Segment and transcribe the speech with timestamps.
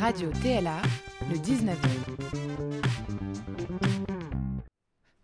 [0.00, 0.80] Radio TLA,
[1.30, 1.78] le 19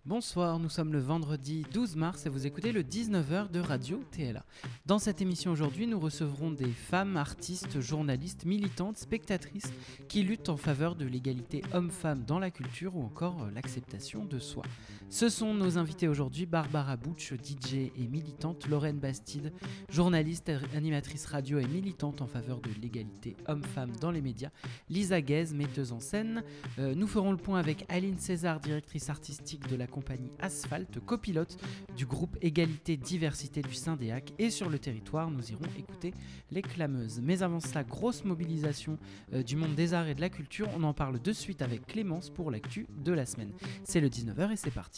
[0.04, 4.44] Bonsoir, nous sommes le vendredi 12 mars et vous écoutez le 19h de Radio TLA.
[4.86, 9.72] Dans cette émission aujourd'hui, nous recevrons des femmes, artistes, journalistes, militantes, spectatrices
[10.08, 14.38] qui luttent en faveur de l'égalité homme-femme dans la culture ou encore euh, l'acceptation de
[14.38, 14.64] soi.
[15.10, 19.54] Ce sont nos invités aujourd'hui Barbara Butch, DJ et militante, Lorraine Bastide,
[19.88, 24.50] journaliste, animatrice radio et militante en faveur de l'égalité homme-femme dans les médias,
[24.90, 26.44] Lisa Guez, metteuse en scène.
[26.78, 31.56] Euh, nous ferons le point avec Aline César, directrice artistique de la compagnie Asphalt, copilote
[31.96, 34.34] du groupe Égalité Diversité du Syndéac.
[34.38, 36.12] Et sur le territoire, nous irons écouter
[36.50, 37.20] les clameuses.
[37.22, 38.98] Mais avant cela, grosse mobilisation
[39.32, 40.68] euh, du monde des arts et de la culture.
[40.76, 43.52] On en parle de suite avec Clémence pour l'actu de la semaine.
[43.84, 44.97] C'est le 19h et c'est parti.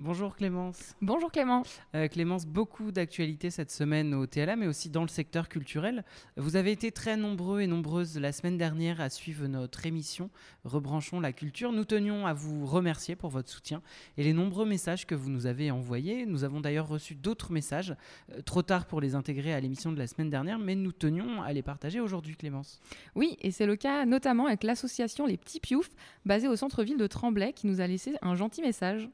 [0.00, 0.96] Bonjour Clémence.
[1.00, 1.62] Bonjour Clément.
[1.94, 6.04] Euh, Clémence, beaucoup d'actualités cette semaine au TLA, mais aussi dans le secteur culturel.
[6.36, 10.30] Vous avez été très nombreux et nombreuses la semaine dernière à suivre notre émission
[10.64, 11.70] Rebranchons la culture.
[11.70, 13.82] Nous tenions à vous remercier pour votre soutien
[14.16, 16.26] et les nombreux messages que vous nous avez envoyés.
[16.26, 17.94] Nous avons d'ailleurs reçu d'autres messages,
[18.32, 21.40] euh, trop tard pour les intégrer à l'émission de la semaine dernière, mais nous tenions
[21.40, 22.80] à les partager aujourd'hui Clémence.
[23.14, 25.90] Oui, et c'est le cas notamment avec l'association Les Petits Pioufs,
[26.26, 29.08] basée au centre-ville de Tremblay, qui nous a laissé un gentil message.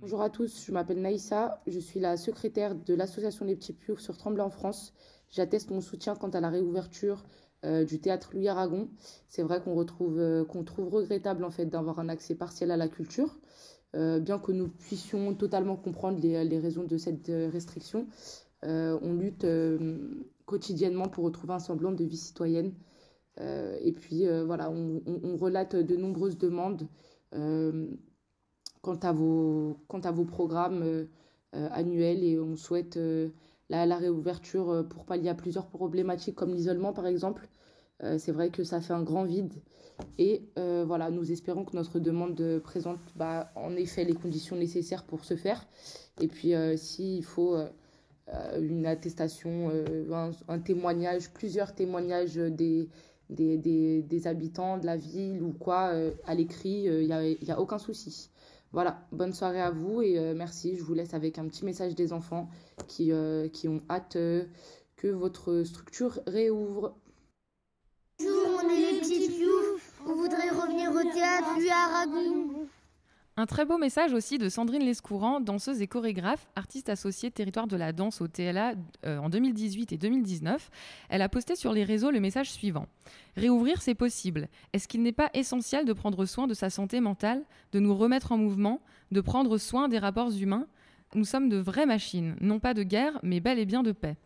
[0.00, 3.98] Bonjour à tous, je m'appelle Naïssa, je suis la secrétaire de l'association Les Petits Pioufs
[3.98, 4.92] sur Tremblay en France.
[5.30, 7.24] J'atteste mon soutien quant à la réouverture
[7.64, 8.90] euh, du théâtre Louis Aragon.
[9.30, 12.76] C'est vrai qu'on retrouve euh, qu'on trouve regrettable en fait d'avoir un accès partiel à
[12.76, 13.38] la culture,
[13.94, 18.06] euh, bien que nous puissions totalement comprendre les, raisons de cette restriction.
[18.62, 19.46] On lutte
[20.44, 22.74] quotidiennement pour retrouver un semblant de vie citoyenne.
[23.40, 26.86] Et puis voilà, on, relate de nombreuses demandes
[28.86, 31.08] quant à vos, quant à vos programmes
[31.56, 33.30] euh, annuels et on souhaite euh,
[33.68, 37.48] la, réouverture euh, pour pallier à plusieurs problématiques comme l'isolement par exemple.
[38.18, 39.54] c'est vrai que ça fait un grand vide
[40.18, 40.42] et
[40.86, 45.34] voilà, nous espérons que notre demande présente bah, en effet les conditions nécessaires pour ce
[45.34, 45.66] faire.
[46.20, 47.56] Et puis s'il faut
[48.60, 49.70] une attestation,
[50.12, 52.90] un, un, témoignage, plusieurs témoignages des,
[53.30, 55.90] des, des, des, habitants de la ville ou quoi
[56.26, 58.28] à l'écrit, il n'y a, y a aucun souci.
[58.76, 60.76] Voilà, bonne soirée à vous et euh, merci.
[60.76, 62.50] Je vous laisse avec un petit message des enfants
[62.88, 64.44] qui, euh, qui ont hâte euh,
[64.96, 66.94] que votre structure réouvre.
[68.18, 70.02] Bonjour, on est les petits pioufs.
[70.06, 72.55] On voudrait revenir au théâtre, lui à Ragon.
[73.38, 77.76] Un très beau message aussi de Sandrine Lescourant, danseuse et chorégraphe, artiste associée territoire de
[77.76, 78.72] la danse au TLA
[79.04, 80.70] euh, en 2018 et 2019.
[81.10, 82.86] Elle a posté sur les réseaux le message suivant.
[83.36, 84.48] Réouvrir, c'est possible.
[84.72, 88.32] Est-ce qu'il n'est pas essentiel de prendre soin de sa santé mentale, de nous remettre
[88.32, 88.80] en mouvement,
[89.12, 90.66] de prendre soin des rapports humains?
[91.14, 94.16] Nous sommes de vraies machines, non pas de guerre, mais bel et bien de paix.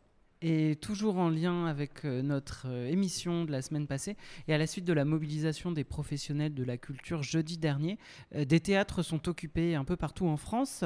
[0.43, 4.17] Et toujours en lien avec euh, notre euh, émission de la semaine passée,
[4.49, 7.99] et à la suite de la mobilisation des professionnels de la culture jeudi dernier,
[8.35, 10.83] euh, des théâtres sont occupés un peu partout en France.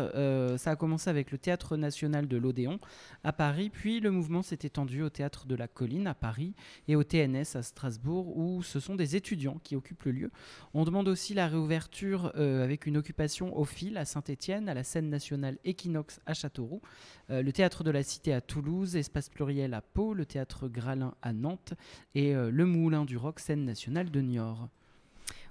[0.57, 2.81] Ça a commencé avec le Théâtre national de l'Odéon
[3.23, 6.55] à Paris, puis le mouvement s'est étendu au Théâtre de la Colline à Paris
[6.89, 10.31] et au TNS à Strasbourg, où ce sont des étudiants qui occupent le lieu.
[10.73, 15.11] On demande aussi la réouverture avec une occupation au fil à Saint-Étienne, à la scène
[15.11, 16.83] nationale Equinox à Châteauroux,
[17.31, 21.75] euh, le Théâtre de la Cité à Toulouse, Espace Pluriel le Théâtre Gralin à Nantes
[22.15, 24.69] et euh, le Moulin du Rock, scène nationale de Niort.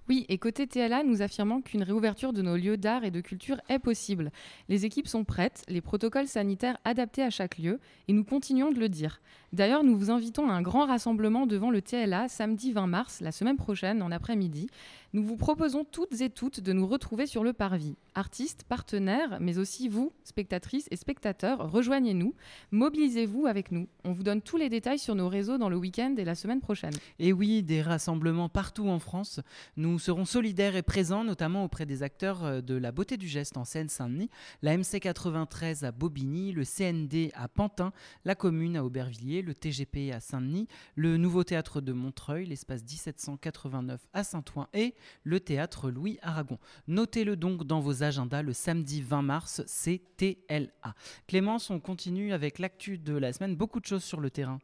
[0.09, 3.61] Oui, et côté TLA, nous affirmons qu'une réouverture de nos lieux d'art et de culture
[3.69, 4.31] est possible.
[4.67, 8.79] Les équipes sont prêtes, les protocoles sanitaires adaptés à chaque lieu, et nous continuons de
[8.79, 9.21] le dire.
[9.53, 13.31] D'ailleurs, nous vous invitons à un grand rassemblement devant le TLA samedi 20 mars, la
[13.31, 14.67] semaine prochaine, en après-midi.
[15.15, 17.95] Nous vous proposons toutes et toutes de nous retrouver sur le parvis.
[18.15, 22.33] Artistes, partenaires, mais aussi vous, spectatrices et spectateurs, rejoignez-nous,
[22.71, 23.87] mobilisez-vous avec nous.
[24.05, 26.61] On vous donne tous les détails sur nos réseaux dans le week-end et la semaine
[26.61, 26.95] prochaine.
[27.19, 29.39] Et oui, des rassemblements partout en France.
[29.77, 33.55] Nous serons solidaires et présents, notamment auprès des acteurs euh, de la beauté du geste
[33.55, 34.31] en Seine-Saint-Denis,
[34.63, 37.93] la MC93 à Bobigny, le CND à Pantin,
[38.25, 44.07] la commune à Aubervilliers, le TGP à Saint-Denis, le nouveau théâtre de Montreuil, l'espace 1789
[44.13, 46.57] à Saint-Ouen et le théâtre Louis Aragon.
[46.87, 50.95] Notez-le donc dans vos agendas le samedi 20 mars, c'est TLA.
[51.27, 54.59] Clémence, on continue avec l'actu de la semaine, beaucoup de choses sur le terrain.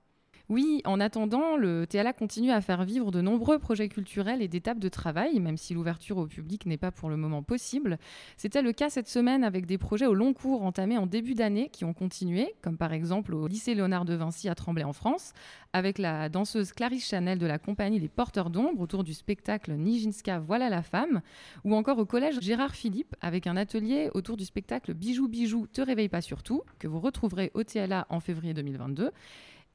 [0.49, 4.61] Oui, en attendant, le TLA continue à faire vivre de nombreux projets culturels et des
[4.61, 7.99] tables de travail, même si l'ouverture au public n'est pas pour le moment possible.
[8.35, 11.69] C'était le cas cette semaine avec des projets au long cours entamés en début d'année
[11.71, 15.33] qui ont continué, comme par exemple au lycée Léonard de Vinci à Tremblay en France,
[15.71, 20.39] avec la danseuse Clarisse Chanel de la compagnie Les Porteurs d'Ombre autour du spectacle Nijinska
[20.39, 21.21] Voilà la femme,
[21.63, 25.81] ou encore au collège Gérard Philippe avec un atelier autour du spectacle Bijoux Bijoux Te
[25.81, 29.11] réveille pas surtout, que vous retrouverez au TLA en février 2022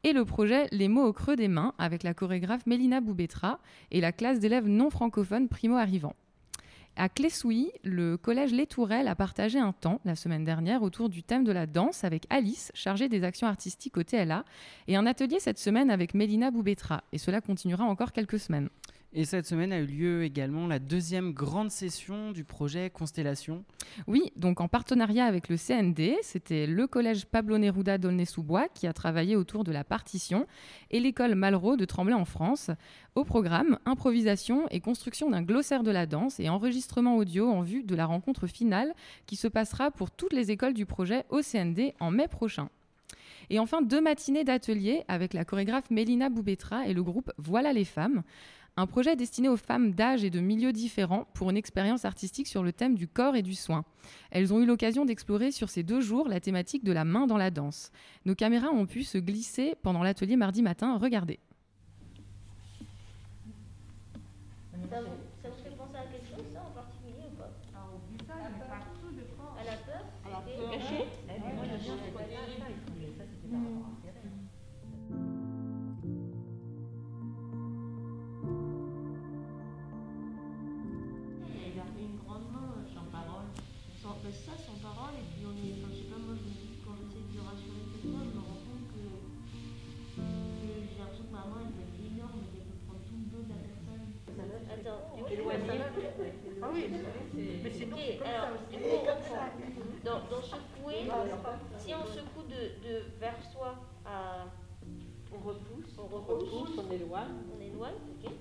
[0.04, 3.58] et le projet Les mots au creux des mains avec la chorégraphe Mélina Boubetra
[3.90, 6.14] et la classe d'élèves non francophones primo-arrivants.
[6.96, 11.24] À Clessouilly, le collège Les Tourelles a partagé un temps la semaine dernière autour du
[11.24, 14.44] thème de la danse avec Alice, chargée des actions artistiques au TLA,
[14.86, 17.02] et un atelier cette semaine avec Mélina Boubetra.
[17.12, 18.68] Et cela continuera encore quelques semaines.
[19.16, 23.62] Et cette semaine a eu lieu également la deuxième grande session du projet Constellation.
[24.08, 28.92] Oui, donc en partenariat avec le CND, c'était le collège Pablo Neruda d'Aulnay-sous-Bois qui a
[28.92, 30.48] travaillé autour de la partition
[30.90, 32.72] et l'école Malraux de Tremblay en France.
[33.14, 37.84] Au programme, improvisation et construction d'un glossaire de la danse et enregistrement audio en vue
[37.84, 38.94] de la rencontre finale
[39.26, 42.68] qui se passera pour toutes les écoles du projet au CND en mai prochain.
[43.50, 47.84] Et enfin, deux matinées d'atelier avec la chorégraphe Mélina Boubetra et le groupe Voilà les
[47.84, 48.22] femmes.
[48.76, 52.64] Un projet destiné aux femmes d'âge et de milieux différents pour une expérience artistique sur
[52.64, 53.84] le thème du corps et du soin.
[54.32, 57.36] Elles ont eu l'occasion d'explorer sur ces deux jours la thématique de la main dans
[57.36, 57.92] la danse.
[58.24, 60.98] Nos caméras ont pu se glisser pendant l'atelier mardi matin.
[60.98, 61.38] Regardez.
[105.98, 107.60] On repousse, on on
[108.10, 108.32] ok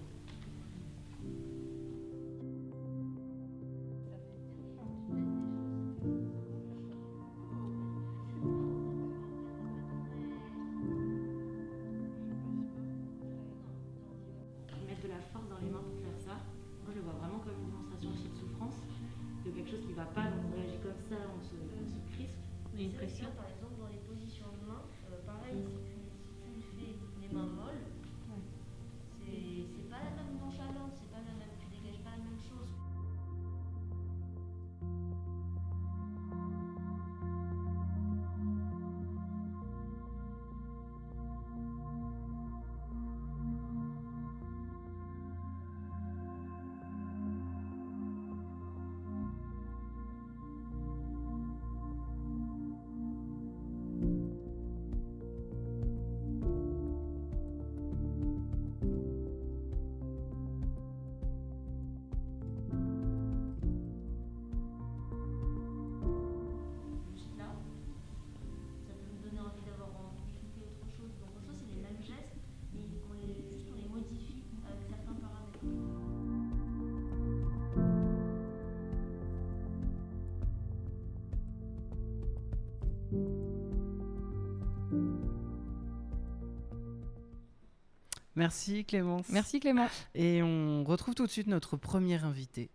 [88.43, 89.29] Merci Clémence.
[89.29, 89.87] Merci Clément.
[90.15, 92.69] Et on retrouve tout de suite notre premier invité.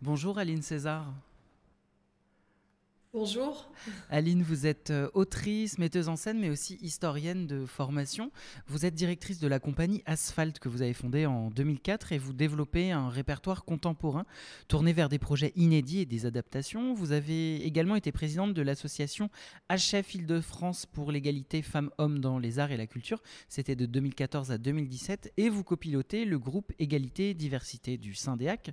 [0.00, 1.06] Bonjour Aline César.
[3.12, 3.68] Bonjour.
[4.08, 8.30] Aline, vous êtes euh, autrice, metteuse en scène, mais aussi historienne de formation.
[8.68, 12.32] Vous êtes directrice de la compagnie Asphalt que vous avez fondée en 2004 et vous
[12.32, 14.26] développez un répertoire contemporain
[14.68, 16.94] tourné vers des projets inédits et des adaptations.
[16.94, 19.28] Vous avez également été présidente de l'association
[19.68, 23.24] HF Île-de-France pour l'égalité femmes-hommes dans les arts et la culture.
[23.48, 28.70] C'était de 2014 à 2017 et vous copilotez le groupe Égalité Diversité du Syndéac.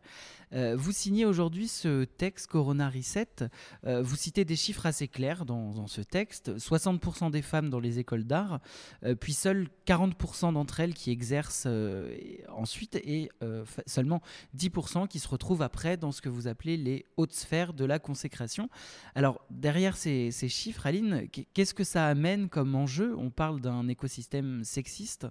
[0.53, 3.49] Euh, vous signez aujourd'hui ce texte Corona Reset.
[3.87, 6.57] Euh, citez des chiffres assez clairs dans, ce texte.
[6.57, 8.59] 60% des femmes dans les écoles d'art,
[9.05, 12.13] euh, puis seuls 40% d'entre elles qui exercent euh,
[12.49, 14.21] ensuite et euh, seulement
[14.57, 17.99] 10% qui se retrouvent après dans ce que vous appelez les hautes sphères de la
[17.99, 18.69] consécration.
[19.15, 23.15] Alors derrière ces, chiffres, Aline, qu- qu'est-ce que ça amène comme enjeu?
[23.17, 25.25] On parle d'un écosystème sexiste?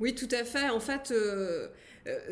[0.00, 0.70] Oui, tout à fait.
[0.70, 1.12] En fait,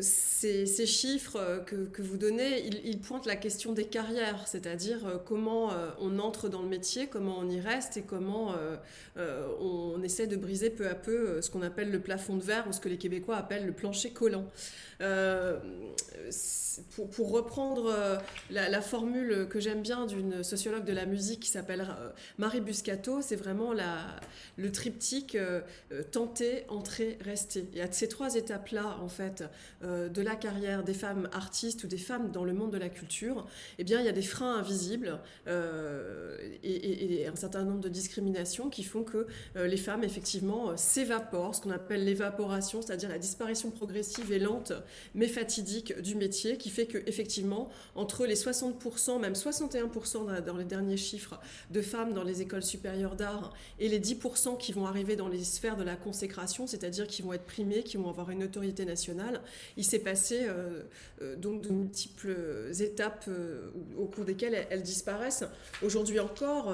[0.01, 5.17] ces, ces, chiffres euh, que, vous donnez, ils, pointent la question des carrières, c'est-à-dire euh,
[5.17, 8.53] comment on entre dans le métier, comment on y reste et comment
[9.17, 12.65] euh, on essaie de briser peu à peu ce qu'on appelle le plafond de verre
[12.67, 14.45] ou ce que les Québécois appellent le plancher collant.
[15.01, 15.57] Euh,
[16.95, 17.93] pour, reprendre
[18.49, 21.85] la, formule que j'aime bien d'une sociologue de la musique qui s'appelle
[22.37, 25.37] Marie Buscato, c'est vraiment le triptyque
[26.11, 27.67] tenter, entrer, rester.
[27.73, 29.43] Il y a ces trois étapes-là, en fait,
[29.83, 32.89] euh, de la carrière des femmes artistes ou des femmes dans le monde de la
[32.89, 33.47] culture,
[33.79, 38.69] eh bien, il y a des freins invisibles euh, et, un certain nombre de discriminations
[38.69, 43.71] qui font que euh, les femmes, effectivement, s'évaporent, ce qu'on appelle l'évaporation, c'est-à-dire la disparition
[43.71, 44.73] progressive et lente,
[45.15, 50.65] mais fatidique du métier, qui fait que, effectivement, entre les 60%, même 61% dans les
[50.65, 51.39] derniers chiffres
[51.69, 55.43] de femmes dans les écoles supérieures d'art et les 10% qui vont arriver dans les
[55.43, 59.41] sphères de la consécration, c'est-à-dire qui vont être primées, qui vont avoir une autorité nationale,
[59.77, 60.83] il s'est passé euh,
[61.21, 62.35] euh, donc de multiples
[62.79, 65.43] étapes euh, au cours desquelles elles, disparaissent.
[65.83, 66.73] Aujourd'hui encore,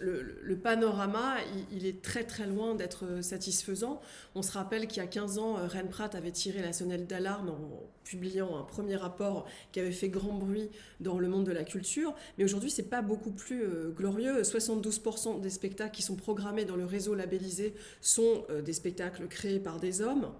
[0.00, 1.36] le, panorama,
[1.72, 4.00] il, est très très loin d'être satisfaisant.
[4.34, 7.50] On se rappelle qu'il y a 15 ans, Ren Pratt avait tiré la sonnette d'alarme
[7.50, 10.70] en publiant un premier rapport qui avait fait grand bruit
[11.00, 12.14] dans le monde de la culture.
[12.38, 13.64] Mais aujourd'hui, c'est pas beaucoup plus
[13.96, 14.42] glorieux.
[14.42, 19.78] 72% des spectacles qui sont programmés dans le réseau labellisé sont des spectacles créés par
[19.78, 20.32] des hommes.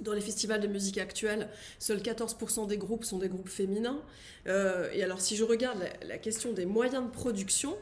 [0.00, 1.48] Dans les festivals de musique actuels,
[1.78, 4.02] seuls 14% des groupes sont des groupes féminins.
[4.48, 7.76] Euh, et alors, si je regarde la, question des moyens de production,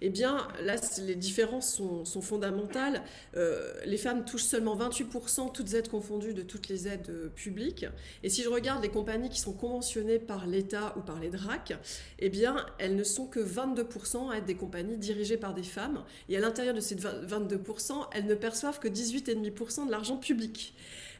[0.00, 3.02] eh bien, là, les différences sont, fondamentales.
[3.36, 7.84] Euh, les femmes touchent seulement 28%, toutes aides confondues, de toutes les aides publiques.
[8.22, 11.74] Et si je regarde les compagnies qui sont conventionnées par l'État ou par les DRAC,
[12.18, 16.02] eh bien, elles ne sont que 22% à être des compagnies dirigées par des femmes.
[16.30, 20.74] Et à l'intérieur de ces 22%, elles ne perçoivent que 18,5% de l'argent public.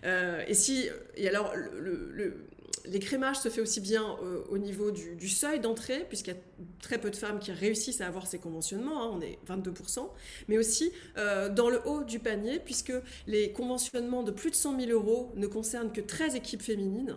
[0.04, 1.52] Euh, et si, et alors,
[2.84, 6.40] l'écrémage se fait aussi bien euh, au niveau du, du seuil d'entrée, puisqu'il y a
[6.80, 10.08] très peu de femmes qui réussissent à avoir ces conventionnements, hein, on est 22%,
[10.48, 12.92] mais aussi euh, dans le haut du panier, puisque
[13.26, 17.16] les conventionnements de plus de 100 000 euros ne concernent que 13 équipes féminines.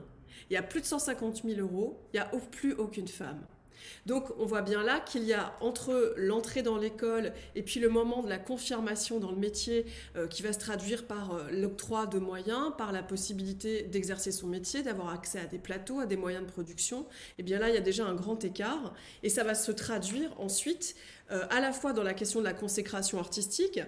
[0.50, 3.42] Il y a plus de 150 000 euros, il n'y a plus aucune femme.
[4.06, 7.90] Donc on voit bien là qu'il y a entre l'entrée dans l'école et puis le
[7.90, 9.86] moment de la confirmation dans le métier
[10.16, 14.48] euh, qui va se traduire par euh, l'octroi de moyens, par la possibilité d'exercer son
[14.48, 17.06] métier, d'avoir accès à des plateaux, à des moyens de production, et
[17.40, 20.40] eh bien là il y a déjà un grand écart et ça va se traduire
[20.40, 20.96] ensuite
[21.32, 23.80] euh, à la fois dans la question de la consécration artistique.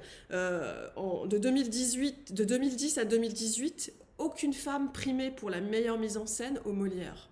[0.95, 6.25] En, de, 2018, de 2010 à 2018, aucune femme primée pour la meilleure mise en
[6.25, 7.29] scène au Molière.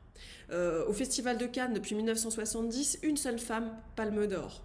[0.51, 4.61] Euh, au Festival de Cannes, depuis 1970, une seule femme palme d'or.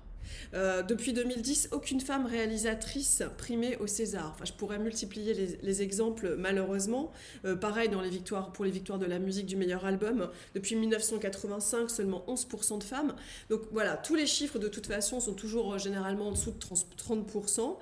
[0.54, 4.32] Euh, depuis 2010, aucune femme réalisatrice primée au César.
[4.34, 7.12] Enfin, je pourrais multiplier les, les exemples, malheureusement.
[7.44, 10.28] Euh, pareil dans les victoires, pour les victoires de la musique du meilleur album.
[10.54, 13.14] Depuis 1985, seulement 11% de femmes.
[13.50, 17.76] Donc voilà, tous les chiffres de toute façon sont toujours généralement en dessous de 30%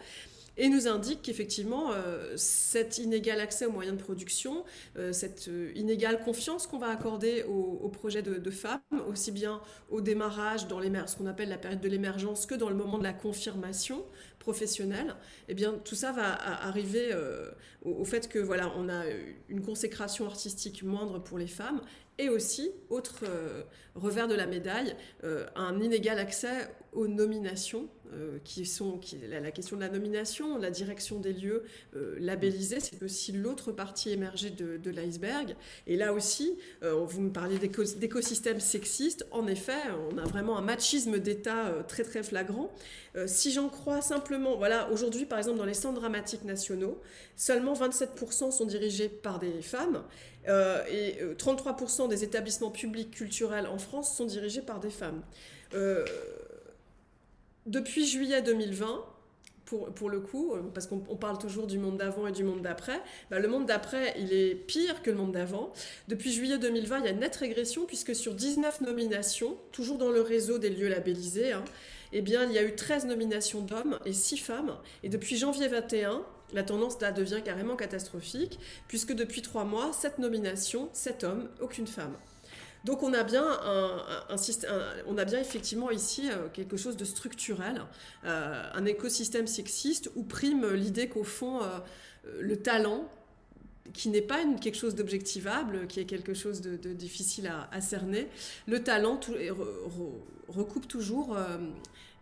[0.57, 4.65] et nous indique qu'effectivement, euh, cet inégal accès aux moyens de production,
[4.97, 10.01] euh, cette euh, inégale confiance qu'on va accorder aux, projets de, femmes, aussi bien au
[10.01, 13.13] démarrage, dans ce qu'on appelle la période de l'émergence, que dans le moment de la
[13.13, 14.05] confirmation
[14.39, 15.15] professionnelle,
[15.49, 16.35] eh bien, tout ça va
[16.65, 17.15] arriver
[17.85, 19.05] au, au, fait que voilà, on a
[19.49, 21.81] une consécration artistique moindre pour les femmes
[22.19, 23.63] et aussi, autre euh,
[23.97, 24.95] revers de la médaille,
[25.25, 30.71] euh, un inégal accès aux nominations, euh, qui sont la, question de la nomination, la
[30.71, 31.65] direction des lieux
[32.21, 35.57] labellisés, c'est aussi l'autre partie émergée de, l'iceberg.
[35.89, 39.81] Et là aussi, vous me parlez d'écosystèmes sexistes, en effet,
[40.13, 42.71] on a vraiment un machisme d'État très très flagrant.
[43.27, 47.01] si j'en crois simplement, voilà, aujourd'hui par exemple dans les centres dramatiques nationaux,
[47.35, 50.05] seulement 27% sont dirigés par des femmes.
[50.49, 55.23] Euh, et 33% des établissements publics culturels en France sont dirigés par des femmes.
[55.75, 56.05] Euh,
[57.67, 59.05] depuis juillet 2020,
[59.65, 63.01] pour, pour, le coup, parce qu'on parle toujours du monde d'avant et du monde d'après,
[63.31, 65.73] bah, le monde d'après, il est pire que le monde d'avant.
[66.09, 70.11] Depuis juillet 2020, il y a une nette régression, puisque sur 19 nominations, toujours dans
[70.11, 71.65] le réseau des lieux labellisés, hein,
[72.13, 74.77] eh bien, il y a eu 13 nominations d'hommes et 6 femmes.
[75.03, 76.23] Et depuis janvier 21,
[76.55, 78.59] la tendance là devient carrément catastrophique,
[78.89, 82.15] puisque depuis 3 mois, 7 nominations, 7 hommes, aucune femme.
[82.85, 84.03] Donc on a bien, un,
[85.07, 87.83] on a bien effectivement ici euh, quelque chose de structurel,
[88.25, 91.79] euh, un écosystème sexiste où prime l'idée qu'au fond, euh,
[92.41, 93.09] le talent
[93.93, 98.29] qui n'est pas quelque chose d'objectivable, qui est quelque chose de, difficile à, cerner.
[98.67, 99.21] Le talent
[100.49, 101.59] recoupe toujours euh,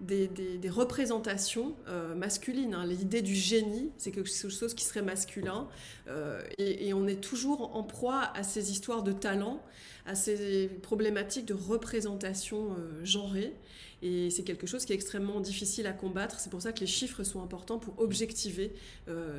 [0.00, 0.28] des,
[0.68, 2.74] représentations euh, masculines.
[2.74, 2.84] Hein.
[2.86, 5.68] L'idée du génie, c'est quelque chose qui serait masculin.
[6.08, 9.62] Euh, et, on est toujours en proie à ces histoires de talent,
[10.04, 13.54] à ces problématiques de représentation genrée.
[14.02, 16.40] Et c'est quelque chose qui est extrêmement difficile à combattre.
[16.40, 18.72] C'est pour ça que les chiffres sont importants pour objectiver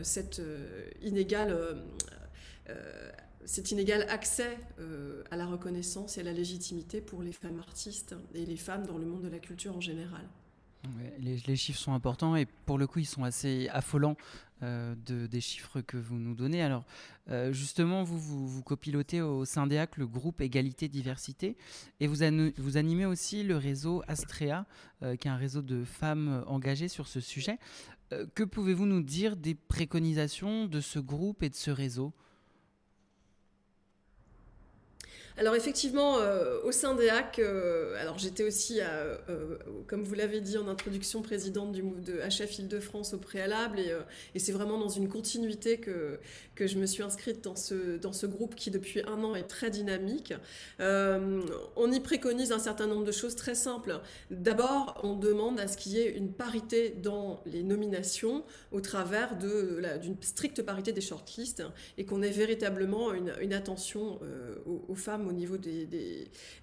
[0.03, 0.41] cette
[1.01, 1.81] inégale
[2.69, 3.11] euh,
[3.45, 8.15] cet inégal accès euh, à la reconnaissance et à la légitimité pour les femmes artistes
[8.33, 10.21] et les femmes dans le monde de la culture en général.
[11.19, 14.15] les, chiffres sont importants et pour le coup ils sont assez affolants
[14.63, 16.61] euh, de, des chiffres que vous nous donnez.
[16.61, 16.85] Alors
[17.51, 21.55] justement vous, vous, copilotez au Syndéac le groupe Égalité Diversité
[22.01, 22.17] et vous,
[22.57, 24.65] vous animez aussi le réseau Astrea
[24.99, 27.59] qui est un réseau de femmes engagées sur ce sujet.
[28.35, 32.13] que pouvez-vous nous dire des préconisations de ce groupe et de ce réseau?
[35.35, 39.17] Alors effectivement, euh, au sein des HAC, euh, alors j'étais aussi, euh,
[39.87, 43.79] comme vous l'avez dit en introduction, présidente du de HF Île-de-France au préalable,
[44.35, 46.19] et, c'est vraiment dans une continuité que,
[46.59, 50.33] je me suis inscrite dans ce, dans groupe qui depuis un an est très dynamique.
[50.79, 53.99] on y préconise un certain nombre de choses très simples.
[54.29, 59.35] D'abord, on demande à ce qu'il y ait une parité dans les nominations au travers
[59.35, 61.63] d'une stricte parité des shortlists
[61.97, 64.19] et qu'on ait véritablement une attention
[64.65, 65.87] aux femmes au niveau des,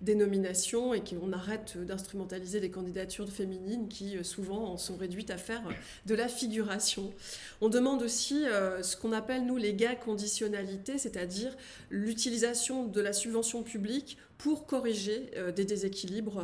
[0.00, 5.30] des, nominations et qu'on arrête d'instrumentaliser des candidatures féminines qui euh, souvent en sont réduites
[5.30, 5.72] à faire euh,
[6.06, 7.12] de la figuration.
[7.60, 11.56] On demande aussi euh, ce qu'on appelle nous les gains conditionnalités, c'est-à-dire
[11.90, 16.42] l'utilisation de la subvention publique pour corriger des déséquilibres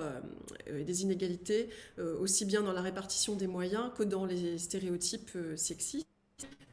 [0.66, 1.70] et des inégalités,
[2.20, 6.06] aussi bien dans la répartition des moyens que dans les stéréotypes sexistes.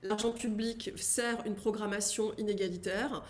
[0.02, 3.24] L'argent public sert une programmation inégalitaire.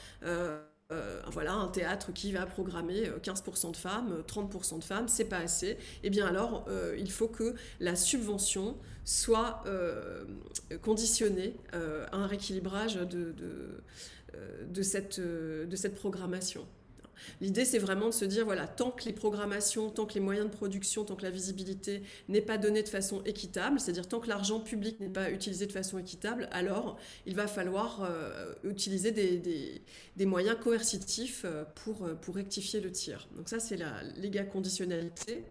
[0.94, 5.08] Euh, voilà, un théâtre qui va programmer 15% euh, de femmes, 30% euh, de femmes,
[5.08, 5.78] c'est pas assez.
[6.04, 9.64] Eh bien alors, il faut que la subvention soit
[10.82, 13.82] conditionnée à un rééquilibrage de
[14.82, 16.66] cette programmation.
[17.42, 20.50] L'idée, c'est vraiment de se dire, voilà, tant que les programmations, tant que les moyens
[20.50, 24.30] de production, tant que la visibilité n'est pas donnée de façon équitable, c'est-à-dire tant que
[24.30, 30.26] l'argent public n'est pas utilisé de façon équitable, alors il va falloir euh, utiliser des,
[30.26, 33.28] moyens coercitifs euh, pour, euh, pour rectifier le tir.
[33.36, 35.44] Donc ça, c'est la léga conditionnalité.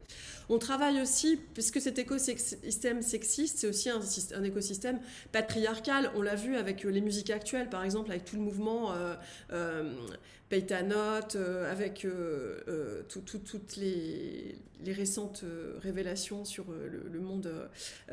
[0.53, 5.01] On travaille aussi, puisque cet écosystème sexiste, c'est aussi un, écosystème
[5.33, 6.11] patriarcal.
[6.15, 8.93] On l'a vu avec les musiques actuelles, par exemple, avec tout le mouvement
[10.61, 15.45] ta note, euh, avec euh, euh, toutes les, récentes
[15.81, 17.49] révélations sur le, monde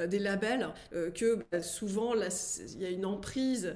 [0.08, 0.70] des labels,
[1.16, 3.74] que bah, souvent il y a une emprise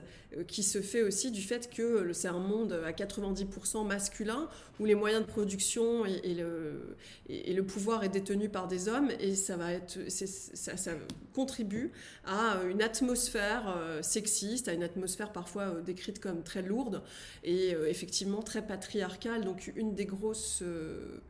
[0.48, 4.96] qui se fait aussi du fait que c'est un monde à 90% masculin, où les
[4.96, 10.00] moyens de production et, le, pouvoir est détenu par des hommes, et ça, va être,
[10.10, 10.92] ça,
[11.34, 11.92] contribue
[12.26, 17.04] à une atmosphère sexiste, à une atmosphère parfois décrite comme très lourde,
[17.44, 19.44] et effectivement très patriarcale.
[19.44, 20.62] Donc une des grosses...
[20.64, 21.22] Euh,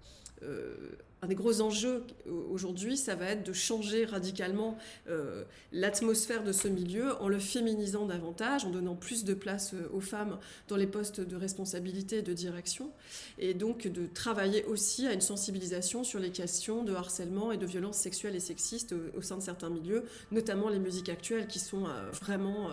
[0.44, 0.76] euh,
[1.24, 2.04] un des gros enjeux
[2.52, 8.06] aujourd'hui, ça va être de changer radicalement euh, l'atmosphère de ce milieu en le féminisant
[8.06, 12.34] davantage, en donnant plus de place aux femmes dans les postes de responsabilité et de
[12.34, 12.92] direction,
[13.40, 17.66] et donc de travailler aussi à une sensibilisation sur les questions de harcèlement et de
[17.66, 21.86] violences sexuelles et sexistes au, sein de certains milieux, notamment les musiques actuelles qui sont
[22.22, 22.70] vraiment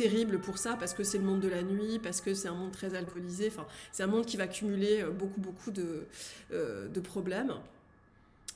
[0.00, 2.54] terrible pour ça parce que c'est le monde de la nuit, parce que c'est un
[2.54, 3.48] monde très alcoolisé.
[3.48, 5.72] Enfin, c'est un monde qui va cumuler euh, beaucoup, beaucoup
[6.52, 7.54] euh, de problèmes.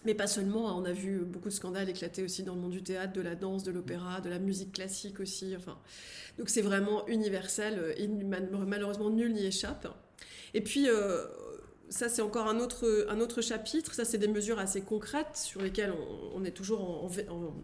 [0.04, 0.74] Mais pas seulement, hein.
[0.76, 3.34] on a vu beaucoup de scandales éclater aussi dans le monde du théâtre, de la
[3.34, 5.54] danse, de l'opéra, de la musique classique aussi.
[5.56, 5.78] Enfin,
[6.38, 9.88] donc c'est vraiment universel euh, et malheureusement nul n'y échappe.
[10.52, 10.88] Et puis,
[11.94, 13.94] ça, c'est encore un autre, un autre chapitre.
[13.94, 15.92] Ça, c'est des mesures assez concrètes sur lesquelles
[16.34, 17.04] on, est toujours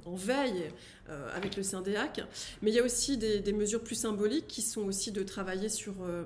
[0.05, 0.71] en, veille
[1.09, 2.23] euh, avec le Syndéac.
[2.63, 5.95] Mais il y a aussi des, mesures plus symboliques qui sont aussi de travailler sur...
[6.03, 6.25] Euh,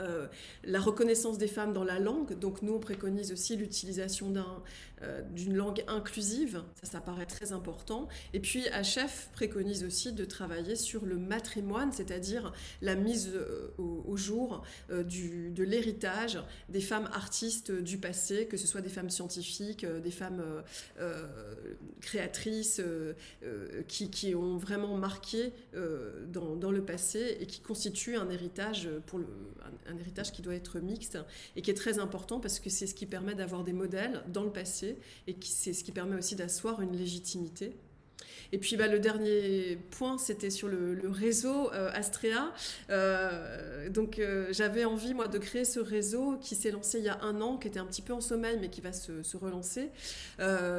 [0.00, 0.26] euh,
[0.64, 2.38] la reconnaissance des femmes dans la langue.
[2.38, 4.62] Donc nous, on préconise aussi l'utilisation d'un,
[5.02, 6.62] euh, d'une langue inclusive.
[6.80, 8.08] Ça, ça paraît très important.
[8.32, 14.16] Et puis, HF préconise aussi de travailler sur le matrimoine, c'est-à-dire la mise euh, au,
[14.16, 14.64] jour
[15.04, 16.38] du, de l'héritage
[16.70, 20.42] des femmes artistes du passé, que ce soit des femmes scientifiques, des femmes
[22.00, 22.80] créatrices,
[23.88, 25.52] qui, ont vraiment marqué
[26.28, 31.18] dans, le passé et qui constituent un héritage pour un héritage qui doit être mixte
[31.56, 34.44] et qui est très important parce que c'est ce qui permet d'avoir des modèles dans
[34.44, 34.85] le passé
[35.26, 37.76] et c'est ce qui permet aussi d'asseoir une légitimité.
[38.52, 42.52] Et puis bah, le dernier point, c'était sur le, réseau euh, Astrea.
[42.90, 47.08] Euh, donc euh, j'avais envie, moi, de créer ce réseau qui s'est lancé il y
[47.08, 49.90] a un an, qui était un petit peu en sommeil, mais qui va se, relancer,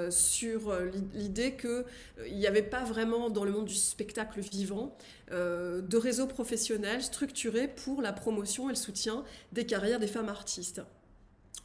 [0.09, 0.75] sur
[1.13, 4.97] l'idée qu'il n'y avait pas vraiment dans le monde du spectacle vivant
[5.31, 10.81] de réseau professionnel structuré pour la promotion et le soutien des carrières des femmes artistes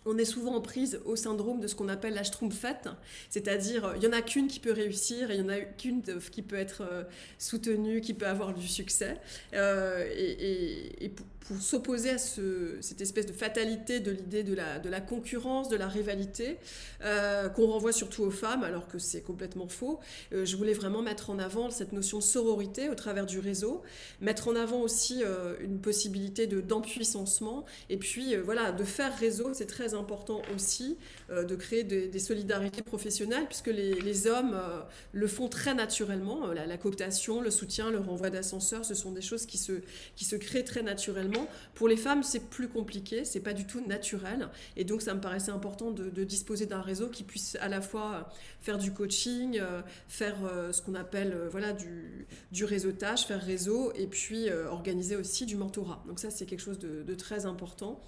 [0.04, 2.88] on est souvent en prise au syndrome de ce qu'on appelle la Schtroumpfette,
[3.30, 5.60] c'est-à-dire euh, il y en a qu'une qui peut réussir et il y en a
[5.60, 7.04] qu'une qui peut être euh,
[7.38, 9.18] soutenue, qui peut avoir du succès.
[9.54, 11.26] Euh, et, pour,
[11.60, 16.56] s'opposer à cette espèce de fatalité de l'idée de la, concurrence, de la rivalité,
[17.00, 19.98] qu'on renvoie surtout aux femmes, alors que c'est complètement faux,
[20.30, 23.82] je voulais vraiment mettre en avant cette notion de sororité au travers du réseau,
[24.20, 25.24] mettre en avant aussi
[25.60, 30.96] une possibilité d'empuissancement, et puis voilà, de faire réseau, c'est très important aussi
[31.30, 34.80] euh, de créer des, solidarités professionnelles, puisque les, hommes euh,
[35.12, 36.48] le font très naturellement.
[36.48, 39.72] Euh, la, cooptation, le soutien, le renvoi d'ascenseurs, ce sont des choses qui se,
[40.16, 41.46] qui se créent très naturellement.
[41.74, 44.48] Pour les femmes, c'est plus compliqué, c'est pas du tout naturel.
[44.76, 48.30] Et donc, ça me paraissait important de, disposer d'un réseau qui puisse à la fois
[48.60, 49.60] faire du coaching,
[50.08, 50.36] faire
[50.70, 56.02] ce qu'on appelle voilà, du, du réseautage, faire réseau, et puis organiser aussi du mentorat.
[56.06, 58.00] Donc ça, c'est quelque chose de très important.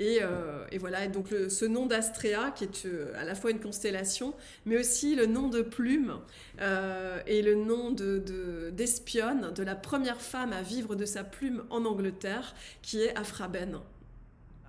[0.00, 4.34] Euh, et, voilà, donc ce nom d'Astrea, qui est euh, à la fois une constellation,
[4.64, 6.18] mais aussi le nom de Plume
[6.60, 11.64] euh, et le nom d'espionne de, de, la première femme à vivre de sa plume
[11.70, 13.80] en Angleterre, qui est Afraben.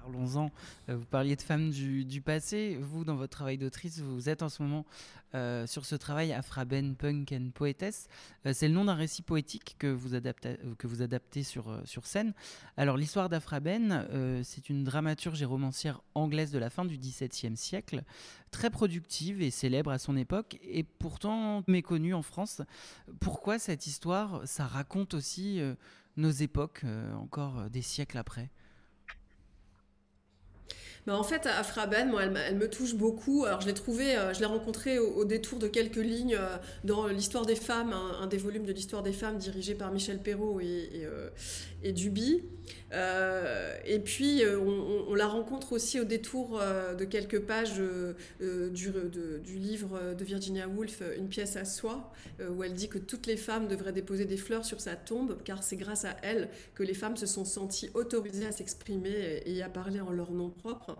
[0.03, 0.51] Parlons-en.
[0.89, 2.77] Vous parliez de femmes du, passé.
[2.81, 4.85] Vous, dans votre travail d'autrice, vous êtes en ce moment
[5.33, 8.09] euh, sur ce travail Afraben, Punk and Poetess.
[8.45, 11.79] Euh, c'est le nom d'un récit poétique que vous adaptez, euh, que vous adaptez sur,
[11.85, 12.33] sur scène.
[12.75, 18.03] Alors l'histoire d'Afraben, c'est une dramaturge et romancière anglaise de la fin du XVIIe siècle,
[18.51, 22.61] très productive et célèbre à son époque, et pourtant méconnue en France.
[23.21, 25.61] Pourquoi cette histoire, ça raconte aussi
[26.17, 26.83] nos époques,
[27.15, 28.49] encore des siècles après
[31.05, 33.43] bah, en fait, Afraben, moi, elle, me touche beaucoup.
[33.45, 37.07] Alors, je l'ai trouvé, euh, je l'ai rencontrée au, détour de quelques lignes euh, dans
[37.07, 40.89] l'histoire des femmes, un, des volumes de l'histoire des femmes dirigé par Michel Perrault et,
[40.93, 41.29] et, euh,
[41.83, 42.43] et Duby.
[42.91, 46.61] Et puis, on, la rencontre aussi au détour
[46.97, 47.81] de quelques pages
[48.39, 48.91] du,
[49.41, 53.37] du, livre de Virginia Woolf, Une pièce à soi, où elle dit que toutes les
[53.37, 56.93] femmes devraient déposer des fleurs sur sa tombe, car c'est grâce à elle que les
[56.93, 60.97] femmes se sont senties autorisées à s'exprimer et à parler en leur nom propre.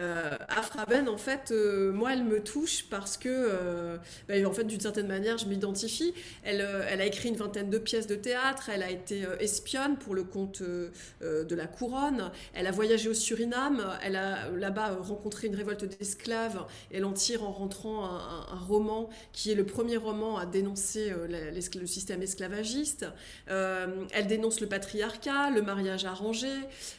[0.00, 3.96] Euh, Afraben, en fait, euh, moi, elle me touche parce que, euh,
[4.28, 6.12] bah, en fait, d'une certaine manière, je m'identifie.
[6.42, 10.14] Elle, elle, a écrit une vingtaine de pièces de théâtre, elle a été espionne pour
[10.14, 15.54] le compte de la couronne, elle a voyagé au Suriname, elle a là-bas rencontré une
[15.54, 20.46] révolte d'esclaves, elle en tire en rentrant un, roman qui est le premier roman à
[20.46, 23.06] dénoncer le système esclavagiste.
[23.48, 26.52] elle dénonce le patriarcat, le mariage arrangé.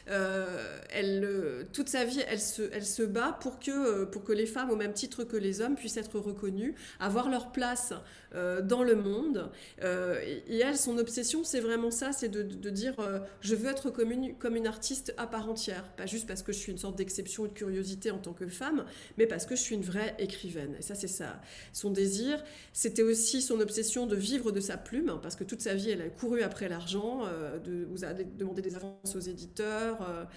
[0.06, 4.70] elle, toute sa vie, elle se, se bat pour que, euh, pour que les femmes,
[4.70, 7.92] au même titre que les hommes, puissent être reconnues, avoir leur place
[8.34, 9.50] euh, dans le monde.
[9.82, 12.96] Euh, et, elle, son obsession, c'est vraiment ça, c'est de, dire
[13.40, 15.84] je veux être comme une, comme une artiste à part entière.
[15.96, 18.46] Pas juste parce que je suis une sorte d'exception ou de curiosité en tant que
[18.46, 18.84] femme,
[19.16, 20.74] mais parce que je suis une vraie écrivaine.
[20.78, 21.40] Et ça, c'est ça.
[21.72, 25.62] Son désir, c'était aussi son obsession de vivre de sa plume, hein, parce que toute
[25.62, 27.24] sa vie, elle a couru après l'argent,
[27.64, 30.28] de, vous a demandé des avances aux éditeurs,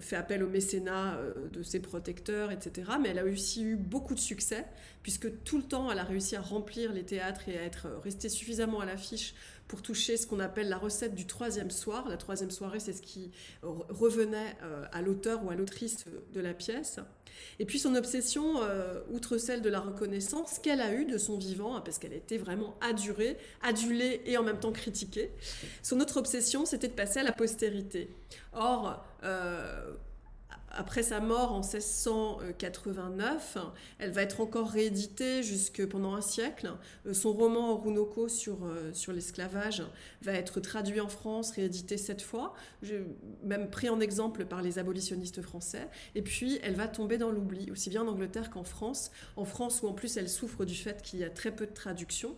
[0.00, 1.17] fait appel au mécénat
[1.52, 2.92] de ses protecteurs, etc.
[3.00, 4.66] Mais elle a aussi eu beaucoup de succès,
[5.02, 7.98] puisque tout le temps, elle a réussi à remplir les théâtres et à être euh,
[7.98, 9.34] restée suffisamment à l'affiche
[9.66, 12.08] pour toucher ce qu'on appelle la recette du troisième soir.
[12.08, 13.30] La troisième soirée, c'est ce qui
[13.62, 17.00] revenait euh, à l'auteur ou à l'autrice de la pièce.
[17.58, 18.60] Et puis son obsession,
[19.12, 22.38] outre celle de la reconnaissance qu'elle a eue de son vivant, hein, parce qu'elle était
[22.38, 25.30] vraiment adurée, adulée et en même temps critiquée,
[25.82, 28.08] son autre obsession, c'était de passer à la postérité.
[28.54, 29.04] Or,
[30.70, 33.58] après sa mort en 1689,
[33.98, 36.72] elle va être encore rééditée jusque pendant un siècle.
[37.06, 39.82] Euh, son roman Runoko sur, euh, sur l'esclavage
[40.22, 42.54] va être traduit en France, réédité sept fois,
[43.44, 45.88] même pris en exemple par les abolitionnistes français.
[46.14, 49.10] Et puis, elle va tomber dans l'oubli, aussi bien en Angleterre qu'en France.
[49.36, 51.72] En France, où en plus elle souffre du fait qu'il y a très peu de
[51.74, 52.36] traductions.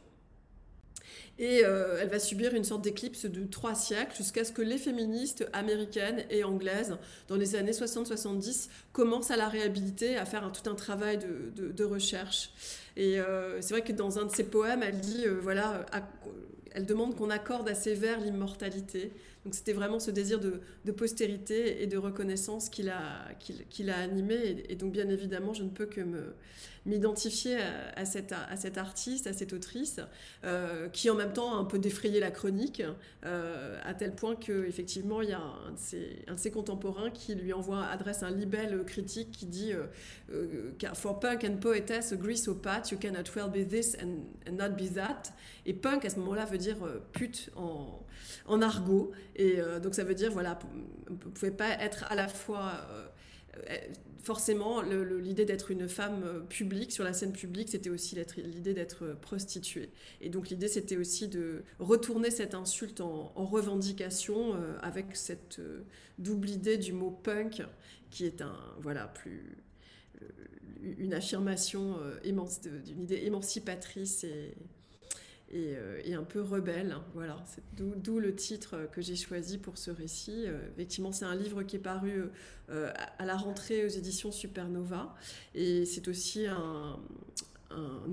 [1.41, 4.77] Et euh, elle va subir une sorte d'éclipse de trois siècles jusqu'à ce que les
[4.77, 6.99] féministes américaines et anglaises,
[7.29, 12.51] dans les années 60-70, commencent à la réhabiliter, à faire tout un travail de, recherche.
[12.95, 15.87] Et euh, c'est vrai que dans un de ses poèmes, elle dit, euh, voilà,
[16.73, 19.11] elle demande qu'on accorde à ses vers l'immortalité.
[19.45, 20.61] Donc c'était vraiment ce désir de,
[20.93, 24.65] postérité et de reconnaissance qui l'a qui, animé.
[24.69, 26.35] Et, donc bien évidemment, je ne peux que me,
[26.87, 27.59] m'identifier
[27.97, 30.01] à, cette, à cette artiste, à cette autrice,
[30.45, 32.83] euh, qui en même temps a un peu défrayé la chronique,
[33.25, 37.85] euh, à tel point qu'effectivement, il y a un de, ses, contemporains qui lui envoie,
[37.85, 39.73] adresse un libelle critique qui dit
[40.31, 44.57] euh, For punk and poetess agree so pat, you cannot well be this and, and
[44.57, 45.33] not be that.
[45.67, 46.77] Et punk, à ce moment-là, veut dire
[47.13, 48.01] pute en,
[48.47, 49.13] en argot.
[49.37, 50.59] Et donc ça veut dire, voilà,
[51.07, 52.73] vous ne pouvez pas être à la fois
[54.23, 59.17] forcément, l'idée d'être une femme euh, publique, sur la scène publique, c'était aussi l'idée d'être
[59.21, 59.91] prostituée.
[60.21, 65.83] Et donc l'idée, c'était aussi de retourner cette insulte en, revendication euh, avec cette euh,
[66.19, 67.63] double idée du mot punk,
[68.11, 69.57] qui est un, voilà, plus,
[70.99, 74.55] une affirmation, d'une idée émancipatrice et,
[75.53, 76.97] euh, et, un peu rebelle.
[77.15, 77.37] Voilà,
[77.77, 80.45] d'où le titre que j'ai choisi pour ce récit.
[80.47, 82.25] Euh, effectivement, c'est un livre qui est paru
[82.71, 85.15] euh, à la rentrée aux éditions Supernova,
[85.55, 86.99] et c'est aussi un,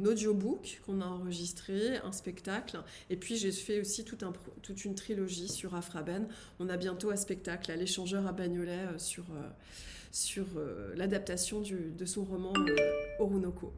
[0.05, 5.73] audiobook qu'on a enregistré, un spectacle, et puis j'ai fait aussi toute une trilogie sur
[5.75, 6.27] Afraben.
[6.59, 9.25] On a bientôt un spectacle à l'échangeur à Bagnolet sur,
[10.11, 10.45] sur
[10.95, 12.53] l'adaptation de son roman
[13.17, 13.73] Orunoko.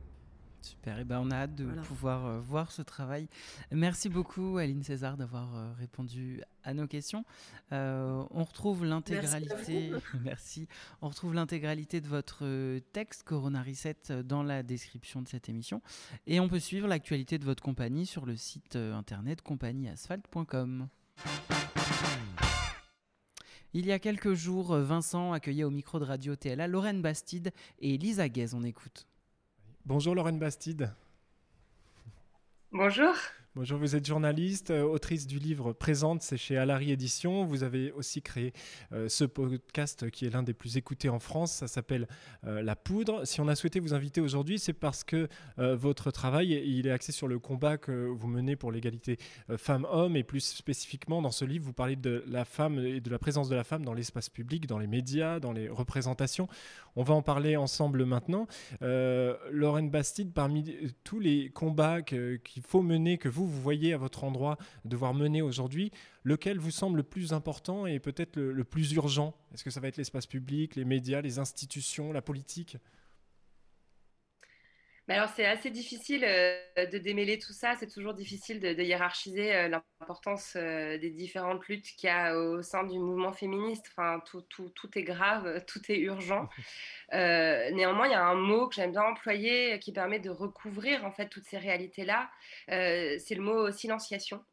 [0.62, 3.28] Super, et eh ben on a hâte de pouvoir euh, voir ce travail.
[3.72, 7.24] Merci beaucoup Aline César d'avoir euh, répondu à nos questions.
[7.72, 9.92] Euh, on retrouve l'intégralité.
[10.24, 10.68] Merci,
[11.02, 15.82] On retrouve l'intégralité de votre texte Corona Reset dans la description de cette émission,
[16.28, 20.90] et on peut suivre l'actualité de votre compagnie sur le site internet compagnieasphalt.com.
[23.74, 27.98] Il y a quelques jours, Vincent accueillait au micro de Radio TLA Lorraine Bastide et
[27.98, 28.54] Lisa Guez.
[28.54, 29.09] On écoute.
[29.86, 30.94] Bonjour Lorraine Bastide.
[32.72, 33.16] Bonjour.
[33.60, 37.44] Bonjour, vous êtes journaliste, euh, autrice du livre Présente, c'est chez Alary Édition.
[37.44, 38.54] Vous avez aussi créé
[38.94, 41.52] euh, ce podcast qui est l'un des plus écoutés en France.
[41.52, 42.08] Ça s'appelle
[42.48, 43.26] euh, La Poudre.
[43.26, 47.12] Si on a souhaité vous inviter aujourd'hui, c'est parce que votre travail, il est axé
[47.12, 49.18] sur le combat que vous menez pour l'égalité
[49.58, 50.16] femmes-hommes.
[50.16, 53.50] Et plus spécifiquement, dans ce livre, vous parlez de la femme et de la présence
[53.50, 56.48] de la femme dans l'espace public, dans les médias, dans les représentations.
[56.96, 58.48] On va en parler ensemble maintenant.
[58.80, 64.24] Lorraine Bastide, parmi tous les combats qu'il faut mener, que vous vous, voyez à votre
[64.24, 65.92] endroit devoir mener aujourd'hui,
[66.24, 69.36] lequel vous semble le plus important et peut-être le, plus urgent?
[69.54, 72.78] Est-ce que ça va être l'espace public, les médias, les institutions, la politique?
[75.16, 79.68] Alors c'est assez difficile euh, de démêler tout ça, c'est toujours difficile de, hiérarchiser euh,
[79.68, 83.88] l'importance euh, des différentes luttes qu'il y a au sein du mouvement féministe.
[83.92, 86.48] Enfin, tout, tout, tout est grave, tout est urgent.
[87.12, 91.12] néanmoins, il y a un mot que j'aime bien employer qui permet de recouvrir en
[91.12, 92.30] fait toutes ces réalités-là.
[92.68, 94.44] c'est le mot silenciation.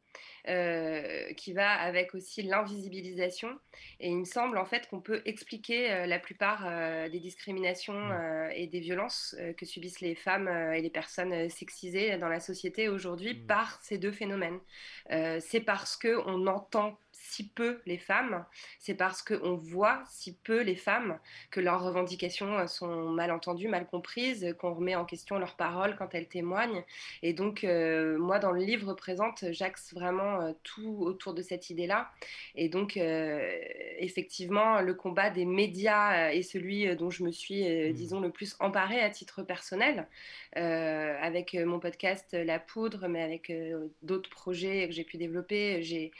[0.47, 3.49] Euh, qui va avec aussi l'invisibilisation.
[3.99, 7.97] Et il me semble en fait qu'on peut expliquer euh, la plupart euh, des discriminations
[8.55, 13.33] et des violences que subissent les femmes et les personnes sexisées dans la société aujourd'hui
[13.33, 13.47] mmh.
[13.47, 14.59] par ces deux phénomènes.
[15.09, 18.45] C'est parce qu'on entend si peu les femmes,
[18.79, 21.19] c'est parce qu'on voit si peu les femmes
[21.51, 25.95] que leurs revendications euh, sont mal entendues, mal comprises, qu'on remet en question leurs paroles
[25.97, 26.83] quand elles témoignent.
[27.23, 31.69] Et donc, euh, moi, dans le livre présente, j'axe vraiment euh, tout autour de cette
[31.69, 32.09] idée-là.
[32.55, 37.93] Et donc, effectivement, le combat des médias est celui dont je me suis, mmh.
[37.93, 40.07] disons, le plus emparée à titre personnel,
[40.53, 43.51] avec mon podcast La Poudre, mais avec
[44.01, 45.83] d'autres projets que j'ai pu développer.
[45.83, 46.11] J'ai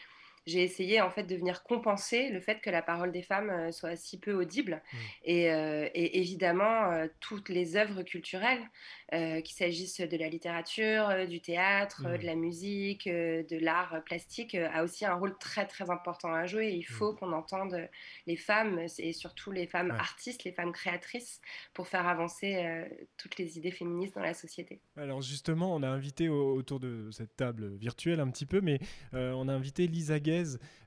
[0.47, 3.71] j'ai essayé en fait de venir compenser le fait que la parole des femmes euh,
[3.71, 4.81] soit si peu audible.
[4.91, 4.97] Mmh.
[5.27, 8.63] Euh, et, évidemment, euh, toutes les œuvres culturelles,
[9.11, 12.25] qu'il s'agisse de la littérature, du théâtre, de mmh.
[12.25, 16.71] la musique, de l'art plastique, a aussi un rôle très très important à jouer.
[16.71, 16.83] Il mmh.
[16.83, 17.87] faut qu'on entende
[18.25, 21.39] les femmes et surtout les femmes artistes, les femmes créatrices,
[21.73, 24.81] pour faire avancer toutes les idées féministes dans la société.
[24.97, 28.79] Alors justement, on a invité autour de cette table virtuelle un petit peu, mais
[29.13, 30.17] on a invité Lisa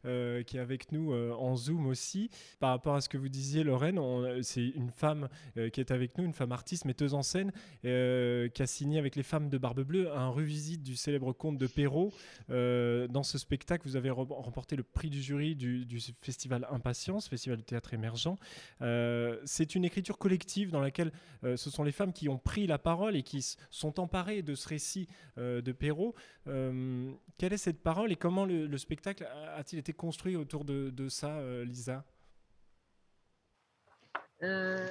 [0.06, 2.30] euh, qui est avec nous euh, en Zoom aussi.
[2.58, 4.00] Par rapport à ce que vous disiez, Lorraine,
[4.42, 7.52] c'est une femme euh, qui est avec nous, une femme artiste, metteuse en scène,
[8.54, 11.66] qui a signé avec les femmes de Barbe Bleue un revisite du célèbre conte de
[11.66, 12.12] Perrault.
[12.48, 17.62] dans ce spectacle, vous avez remporté le prix du jury du, festival Impatience, festival de
[17.62, 18.36] théâtre émergent.
[19.44, 23.16] c'est une écriture collective dans laquelle ce sont les femmes qui ont pris la parole
[23.16, 26.14] et qui sont emparées de ce récit de Perrault.
[26.44, 31.64] quelle est cette parole et comment le spectacle a-t-il été construit autour de, ça, euh,
[31.64, 32.04] Lisa?
[34.42, 34.88] Euh,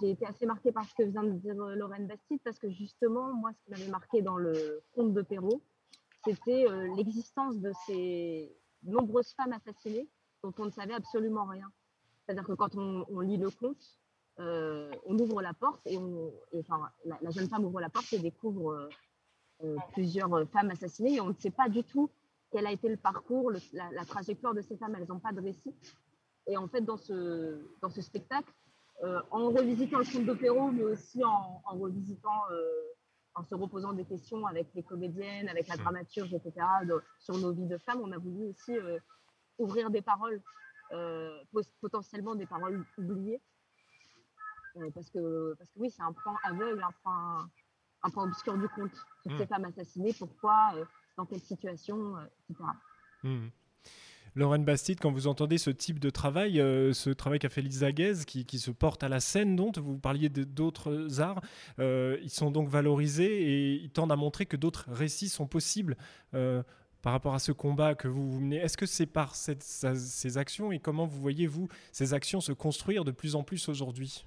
[0.00, 2.70] J'ai été assez marquée par ce que vient de dire euh, Lorraine Bastide, parce que
[2.70, 5.62] justement, moi, ce qui m'avait marqué dans le conte de Perrault,
[6.24, 8.50] c'était l'existence de ces
[8.82, 10.08] nombreuses femmes assassinées
[10.42, 11.70] dont on ne savait absolument rien.
[12.24, 13.98] C'est-à-dire que quand on, lit le conte,
[14.38, 15.98] on ouvre la porte et,
[16.58, 18.88] enfin, la, jeune femme ouvre la porte et découvre
[19.92, 22.08] plusieurs femmes assassinées et on ne sait pas du tout
[22.54, 24.94] quel a été le parcours, la, trajectoire de ces femmes.
[24.94, 25.74] Elles n'ont pas de récit.
[26.46, 28.52] Et en fait, dans ce, dans ce spectacle,
[29.02, 32.64] euh, en revisitant le conte d'opéra, mais aussi en, en revisitant, euh,
[33.34, 36.52] en se reposant des questions avec les comédiennes, avec la dramaturge, etc.,
[37.18, 38.98] sur nos vies de femmes, on a voulu aussi euh,
[39.58, 40.40] ouvrir des paroles,
[41.80, 43.40] potentiellement des paroles oubliées.
[44.94, 47.50] parce, que, parce que oui, c'est un point aveugle, un point,
[48.02, 48.92] un point obscur du conte.
[49.24, 49.38] Toutes hmm.
[49.38, 50.72] ces femmes assassinées, pourquoi,
[51.16, 52.14] dans quelle situation,
[52.48, 52.64] etc.
[54.36, 57.92] Lorraine Bastide, quand vous entendez ce type de travail, euh, ce travail qu'a fait Lisa
[57.92, 61.40] Guez, qui, se porte à la scène, dont vous parliez d'autres arts,
[61.78, 65.96] euh, ils sont donc valorisés et ils tendent à montrer que d'autres récits sont possibles.
[66.34, 66.62] Euh,
[67.00, 70.78] par rapport à ce combat que vous, menez, est-ce que c'est par ces actions et
[70.78, 74.24] comment vous voyez, vous, ces actions se construire de plus en plus aujourd'hui?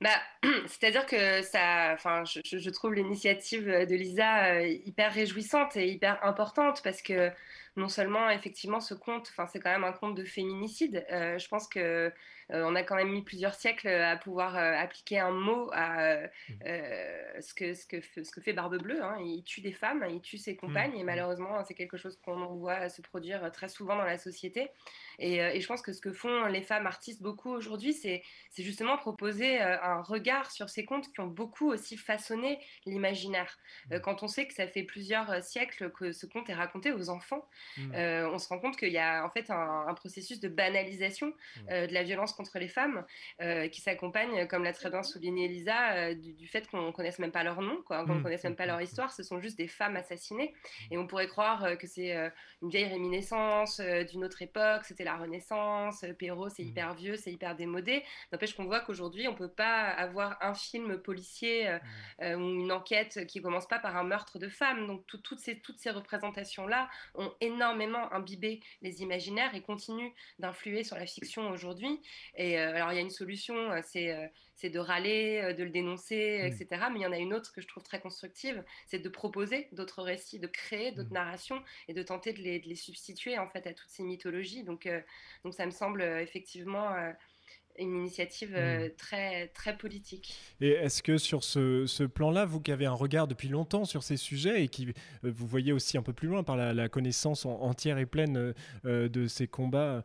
[0.00, 0.10] Bah,
[0.66, 7.00] c'est-à-dire que ça, enfin, je trouve l'initiative de Lisa hyper réjouissante et hyper importante parce
[7.00, 7.30] que
[7.76, 11.04] non seulement effectivement ce conte, enfin c'est quand même un conte de féminicide.
[11.10, 12.12] Euh, je pense que
[12.52, 16.22] euh, on a quand même mis plusieurs siècles à pouvoir euh, appliquer un mot à
[16.22, 17.40] mmh.
[17.40, 19.02] ce que ce que ce que fait Barbe Bleue.
[19.02, 19.18] Hein.
[19.20, 21.06] Il tue des femmes, il tue ses compagnes et mmh.
[21.06, 24.68] malheureusement c'est quelque chose qu'on voit se produire très souvent dans la société.
[25.18, 28.22] Et, et, je pense que ce que font les femmes artistes beaucoup aujourd'hui, c'est
[28.58, 33.58] justement proposer un regard sur ces contes qui ont beaucoup aussi façonné l'imaginaire.
[33.90, 34.00] Mmh.
[34.00, 37.46] Quand on sait que ça fait plusieurs siècles que ce conte est raconté aux enfants,
[37.76, 37.94] Mmh.
[37.94, 41.60] Euh, on se rend compte qu'il y a en fait un, processus de banalisation mmh.
[41.70, 43.04] euh, de la violence contre les femmes
[43.40, 47.32] euh, qui s'accompagne, comme l'a très bien souligné Elisa, du, fait qu'on ne connaisse même
[47.32, 48.22] pas leur nom, qu'on ne mmh.
[48.22, 49.12] connaisse même pas leur histoire.
[49.12, 50.54] Ce sont juste des femmes assassinées.
[50.90, 52.14] Et on pourrait croire que c'est
[52.62, 57.56] une vieille réminiscence d'une autre époque, c'était la Renaissance, Perrault c'est hyper vieux, c'est hyper
[57.56, 58.02] démodé.
[58.32, 61.78] N'empêche qu'on voit qu'aujourd'hui on ne peut pas avoir un film policier
[62.20, 64.86] ou une enquête qui commence pas par un meurtre de femme.
[64.86, 70.84] Donc toutes ces, toutes ces représentations-là ont énormément énormément imbibé les imaginaires et continue d'influer
[70.84, 72.00] sur la fiction aujourd'hui.
[72.36, 74.26] Et euh, alors, il y a une solution, euh, c'est euh,
[74.58, 76.46] c'est de râler, de le dénoncer, mmh.
[76.46, 76.86] etc.
[76.90, 79.68] Mais il y en a une autre que je trouve très constructive, c'est de proposer
[79.72, 81.14] d'autres récits, de créer d'autres mmh.
[81.14, 84.64] narrations et de tenter de les, de les, substituer en fait à toutes ces mythologies.
[84.64, 84.88] Donc,
[85.44, 86.88] donc ça me semble effectivement
[87.78, 88.90] une initiative euh, hmm.
[88.96, 90.34] très, très politique.
[90.60, 94.02] Et est-ce que sur ce, ce plan-là, vous qui avez un regard depuis longtemps sur
[94.02, 94.92] ces sujets et qui euh,
[95.24, 99.26] vous voyez aussi un peu plus loin par la, connaissance entière et pleine euh, de
[99.26, 100.04] ces combats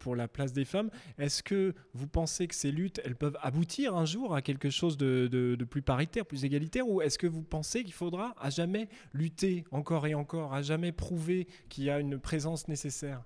[0.00, 3.94] pour la place des femmes, est-ce que vous pensez que ces luttes, elles peuvent aboutir
[3.94, 7.26] un jour à quelque chose de, de, de plus paritaire, plus égalitaire, ou est-ce que
[7.26, 11.90] vous pensez qu'il faudra à jamais lutter encore et encore, à jamais prouver qu'il y
[11.90, 13.22] a une présence nécessaire?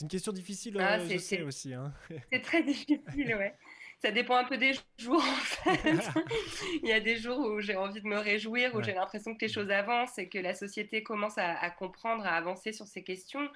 [0.00, 1.74] C'est une question difficile, ah, euh, je sais aussi.
[1.74, 1.92] Hein.
[2.32, 3.54] C'est très difficile, ouais
[4.02, 6.00] ça dépend un peu des jours en fait.
[6.82, 9.40] Il y a des jours où j'ai envie de me réjouir, où j'ai l'impression que
[9.42, 13.46] les choses avancent et que la société commence à, comprendre, à avancer sur ces questions.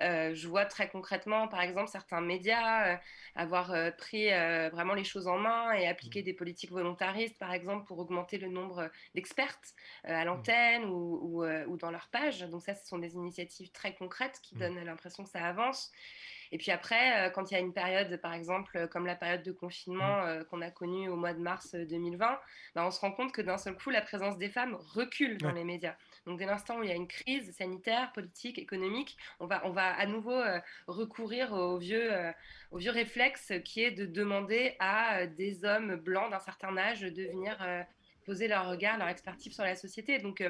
[0.00, 2.96] Euh, je vois très concrètement, par exemple, certains médias euh,
[3.36, 4.28] avoir euh, pris
[4.70, 6.24] vraiment les choses en main et appliquer mmh.
[6.24, 10.26] des politiques volontaristes, par exemple, pour augmenter le nombre d'expertes à mmh.
[10.26, 12.40] l'antenne ou, ou, dans leur page.
[12.40, 14.58] Donc ça, ce sont des initiatives très concrètes qui mmh.
[14.58, 15.92] donnent l'impression que ça avance.
[16.52, 19.16] Et puis après, euh, quand il y a une période, par exemple, euh, comme la
[19.16, 20.26] période de confinement mmh.
[20.26, 22.38] euh, qu'on a connue au mois de mars 2020,
[22.74, 25.50] bah, on se rend compte que d'un seul coup, la présence des femmes recule dans
[25.50, 25.96] les médias.
[26.26, 29.70] Donc dès l'instant où il y a une crise sanitaire, politique, économique, on va, on
[29.70, 30.40] va à nouveau
[30.86, 32.12] recourir au vieux,
[32.70, 37.24] au vieux réflexe qui est de demander à des hommes blancs d'un certain âge de
[37.24, 37.58] venir
[38.24, 40.18] poser leur regard, leur expertise sur la société.
[40.18, 40.42] Donc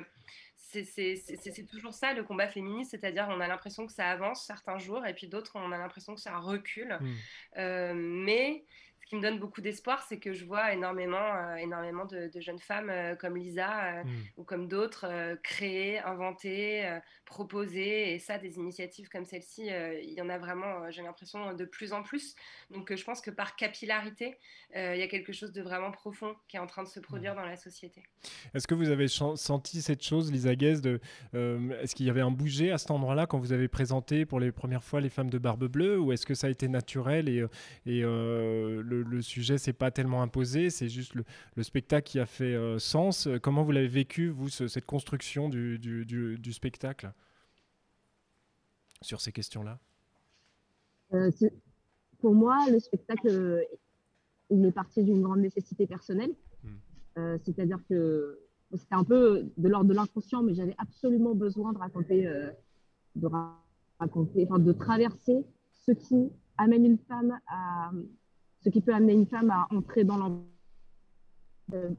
[0.57, 5.05] c'est toujours ça le combat féministe, c'est-à-dire on a l'impression que ça avance certains jours
[5.07, 6.99] et puis d'autres on a l'impression que ça recule.
[7.01, 7.15] Mmh.
[7.59, 8.65] Euh, mais
[9.13, 12.89] qui me donne beaucoup d'espoir, c'est que je vois énormément, euh, énormément de, jeunes femmes
[12.89, 14.09] euh, comme Lisa euh, mm.
[14.39, 18.15] ou comme d'autres créer, inventer, proposer.
[18.15, 21.93] Et ça, des initiatives comme celle-ci, il y en a vraiment, j'ai l'impression, de plus
[21.93, 22.35] en plus.
[22.71, 24.39] Donc je pense que par capillarité,
[24.75, 27.35] il y a quelque chose de vraiment profond qui est en train de se produire
[27.35, 27.37] mm.
[27.37, 28.03] dans la société.
[28.55, 31.01] Est-ce que vous avez senti cette chose, Lisa Guez, de,
[31.35, 34.53] est-ce qu'il y avait un bouger à cet endroit-là quand vous avez présenté pour les
[34.53, 37.45] premières fois les femmes de Barbe Bleue ou est-ce que ça a été naturel et,
[37.85, 42.55] et le le, sujet s'est pas tellement imposé, c'est juste le, spectacle qui a fait
[42.55, 43.29] euh, sens.
[43.43, 47.13] Comment vous l'avez vécu, vous, cette construction du, spectacle
[49.01, 49.79] sur ces questions-là?
[51.15, 51.31] Euh,
[52.21, 53.67] Pour moi, le spectacle,
[54.51, 56.33] il est parti d'une grande nécessité personnelle.
[56.65, 56.69] Hmm.
[57.19, 58.39] Euh, c'est-à-dire que
[58.75, 62.25] c'était un peu de l'ordre de l'inconscient, mais j'avais absolument besoin de raconter,
[63.17, 63.29] de
[63.99, 65.45] raconter, enfin, de traverser
[65.87, 67.91] ce qui amène une femme à,
[68.63, 70.49] ce qui peut amener une femme à entrer dans l'environnement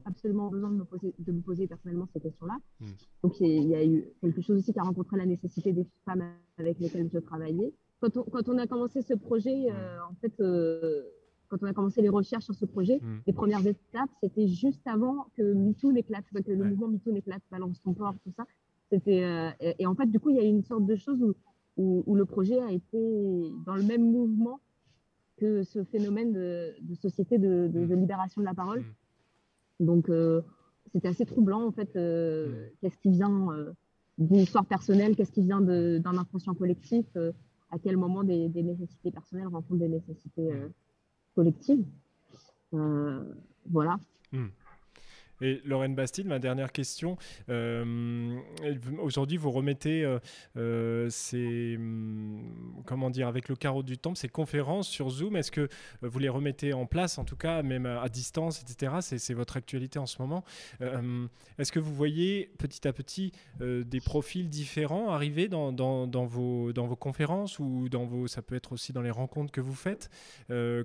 [0.06, 2.58] absolument besoin de me poser, de me poser personnellement ces questions-là.
[2.80, 2.86] Hmm.
[3.24, 6.24] Donc, il y, a eu quelque chose aussi qui a rencontré la nécessité des femmes
[6.58, 7.74] avec lesquelles je travaillais.
[8.00, 10.12] Quand on, quand on a commencé ce projet, euh, hmm.
[10.12, 11.04] en fait, euh,
[11.50, 13.22] quand on a commencé les recherches sur ce projet, hmm.
[13.26, 17.82] les premières étapes, c'était juste avant que MeToo n'éclate, que le mouvement MeToo n'éclate, balance
[17.82, 18.46] ton corps, tout ça.
[18.92, 21.24] C'était, euh, et, en fait, du coup, il y a eu une sorte de chose
[21.78, 24.60] où, où, le projet a été dans le même mouvement
[25.44, 28.82] que ce phénomène de, de société de, de, libération de la parole.
[29.82, 30.42] Donc, euh,
[30.94, 31.94] c'était assez troublant, en fait.
[31.98, 32.70] Euh, mm.
[32.80, 33.74] Qu'est-ce qui vient euh,
[34.18, 37.06] d'une histoire personnelle Qu'est-ce qui vient d'un inconscient collectif
[37.72, 40.50] À quel moment des, nécessités personnelles rencontrent des nécessités
[41.36, 41.84] collectives
[42.72, 43.98] Voilà.
[45.44, 47.18] Et Lorraine Bastide, ma dernière question.
[47.50, 48.40] Euh,
[49.02, 50.20] aujourd'hui, vous remettez euh,
[50.56, 55.36] euh, ces, hum, comment dire, avec le carreau du temple, ces conférences sur Zoom.
[55.36, 55.68] Est-ce que
[56.02, 59.00] vous les remettez en place, en tout cas, même à distance, etc.
[59.02, 60.46] C'est votre actualité en ce moment.
[61.58, 65.72] Est-ce que vous voyez petit à petit des profils différents arriver dans,
[66.26, 70.10] vos, conférences ou dans vos, ça peut être aussi dans les rencontres que vous faites?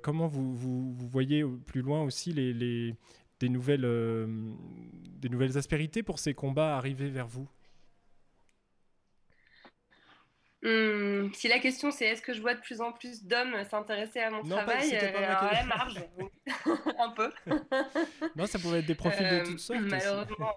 [0.03, 2.95] Comment vous, voyez plus loin aussi les
[3.41, 4.27] des nouvelles, euh,
[5.21, 7.49] des nouvelles aspérités pour ces combats arrivés vers vous?
[10.65, 14.19] Hum, si la question c'est est-ce que je vois de plus en plus d'hommes s'intéresser
[14.19, 16.01] à mon travail, pas, euh, la marge,
[16.99, 17.31] un peu.
[18.37, 19.83] non, ça pourrait être des profils de toutes sortes.
[19.83, 20.53] Malheureusement,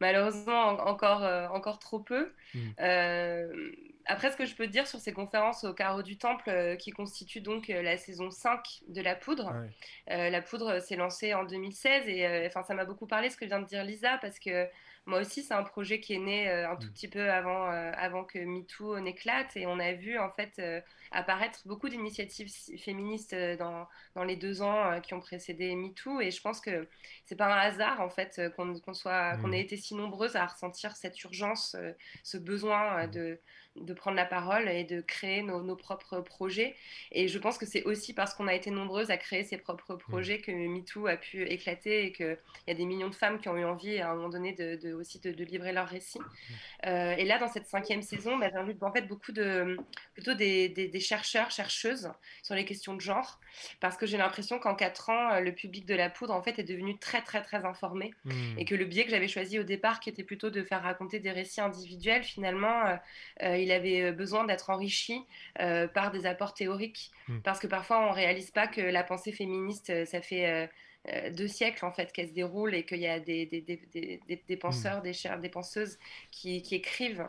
[0.00, 2.32] malheureusement encore, euh, encore trop peu.
[2.54, 2.58] Hmm.
[2.80, 3.72] Euh,
[4.06, 6.90] après, ce que je peux dire sur ces conférences au carreau du temple, euh, qui
[6.90, 9.52] constituent donc la saison 5 de La Poudre.
[10.06, 13.60] la Poudre s'est lancée en 2016 et enfin, ça m'a beaucoup parlé ce que vient
[13.60, 14.66] de dire Lisa parce que
[15.06, 16.92] moi aussi, c'est un projet qui est né un tout hmm.
[16.92, 20.60] petit peu avant, avant que MeToo n'éclate et on a vu en fait
[21.12, 26.20] apparaître beaucoup d'initiatives féministes euh, dans, dans, les deux ans euh, qui ont précédé MeToo.
[26.20, 26.88] Et je pense que
[27.24, 29.54] c'est pas un hasard, en fait, euh, qu'on soit qu'on mmh.
[29.54, 31.76] ait été si nombreuses à ressentir cette urgence,
[32.22, 33.10] ce besoin mmh.
[33.10, 33.40] de,
[33.76, 36.74] de prendre la parole et de créer nos, nos propres projets.
[37.12, 39.94] Et je pense que c'est aussi parce qu'on a été nombreuses à créer ces propres
[39.94, 39.98] mmh.
[39.98, 43.48] projets que MeToo a pu éclater et qu'il y a des millions de femmes qui
[43.48, 46.20] ont eu envie à un moment donné de, de aussi de, livrer leur récit.
[46.84, 49.76] et là, dans cette cinquième saison, bah, j'ai vu en fait beaucoup de
[50.14, 52.10] plutôt des, des chercheurs, chercheuses
[52.42, 53.40] sur les questions de genre,
[53.80, 56.58] parce que j'ai l'impression qu'en quatre ans, euh, le public de la poudre, en fait,
[56.58, 58.58] est devenu très, très, très informé, mmh.
[58.58, 61.20] et que le biais que j'avais choisi au départ, qui était plutôt de faire raconter
[61.20, 62.96] des récits individuels, finalement, euh,
[63.42, 65.24] euh, il avait besoin d'être enrichi
[65.94, 67.40] par des apports théoriques, mmh.
[67.40, 70.70] parce que parfois, on réalise pas que la pensée féministe, ça fait...
[71.30, 74.56] deux siècles en fait qu'elle se déroule et qu'il y a des, des, des, des
[74.56, 75.40] penseurs, mmh.
[75.40, 75.98] des, penseuses
[76.30, 77.28] qui, qui écrivent,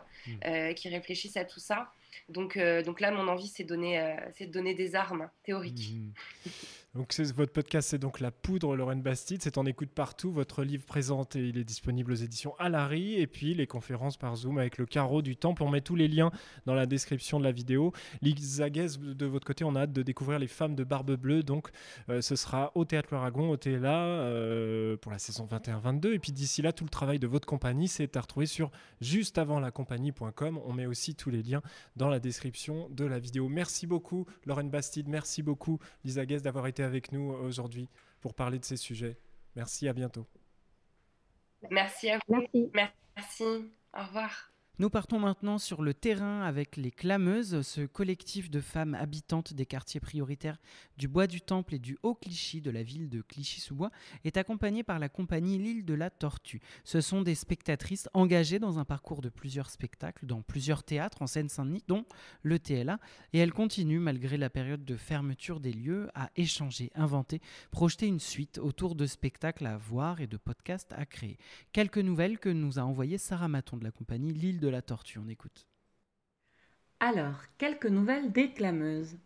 [0.76, 1.92] qui réfléchissent à tout ça.
[2.28, 5.94] Donc, euh, donc là, mon envie, c'est donner, euh, de donner des armes théoriques.
[5.94, 6.50] Mmh.
[6.94, 9.40] Donc votre podcast, c'est donc La Poudre, Lorraine Bastide.
[9.42, 10.30] C'est en écoute partout.
[10.30, 13.14] Votre livre présente et il est disponible aux éditions Alary.
[13.14, 15.62] Et puis les conférences par Zoom avec le carreau du temple.
[15.62, 16.30] On met tous les liens
[16.66, 17.94] dans la description de la vidéo.
[18.20, 21.42] Lisa de votre côté, on a hâte de découvrir les femmes de Barbe Bleue.
[21.42, 21.70] Donc
[22.10, 26.12] euh, ce sera au Théâtre Aragon, au TLA, euh, pour la saison 21-22.
[26.12, 28.70] Et puis d'ici là, tout le travail de votre compagnie, c'est à retrouver sur
[29.00, 30.60] justeavantlacompagnie.com.
[30.62, 31.62] On met aussi tous les liens
[31.96, 33.48] dans la description de la vidéo.
[33.48, 35.08] Merci beaucoup, Lorraine Bastide.
[35.08, 37.88] Merci beaucoup, Lisa Guez, d'avoir été avec nous aujourd'hui
[38.20, 39.18] pour parler de ces sujets.
[39.56, 40.26] Merci, à bientôt.
[41.70, 42.36] Merci à vous.
[42.40, 42.70] Merci.
[43.16, 43.44] Merci.
[43.94, 44.51] Au revoir.
[44.78, 49.66] Nous partons maintenant sur le terrain avec les Clameuses, ce collectif de femmes habitantes des
[49.66, 50.56] quartiers prioritaires
[50.96, 53.90] du Bois du Temple et du Haut-Clichy de la ville de Clichy-sous-Bois
[54.24, 56.62] est accompagné par la compagnie L'île de la Tortue.
[56.84, 61.26] Ce sont des spectatrices engagées dans un parcours de plusieurs spectacles dans plusieurs théâtres en
[61.26, 62.06] Seine-Saint-Denis, dont
[62.42, 62.98] le TLA,
[63.34, 67.42] et elles continuent, malgré la période de fermeture des lieux, à échanger, inventer,
[67.72, 71.36] projeter une suite autour de spectacles à voir et de podcasts à créer.
[71.72, 75.18] Quelques nouvelles que nous a envoyées Sarah Maton de la compagnie L'île la tortue.
[75.18, 75.66] On écoute.
[77.00, 79.16] Alors, quelques nouvelles des clameuses.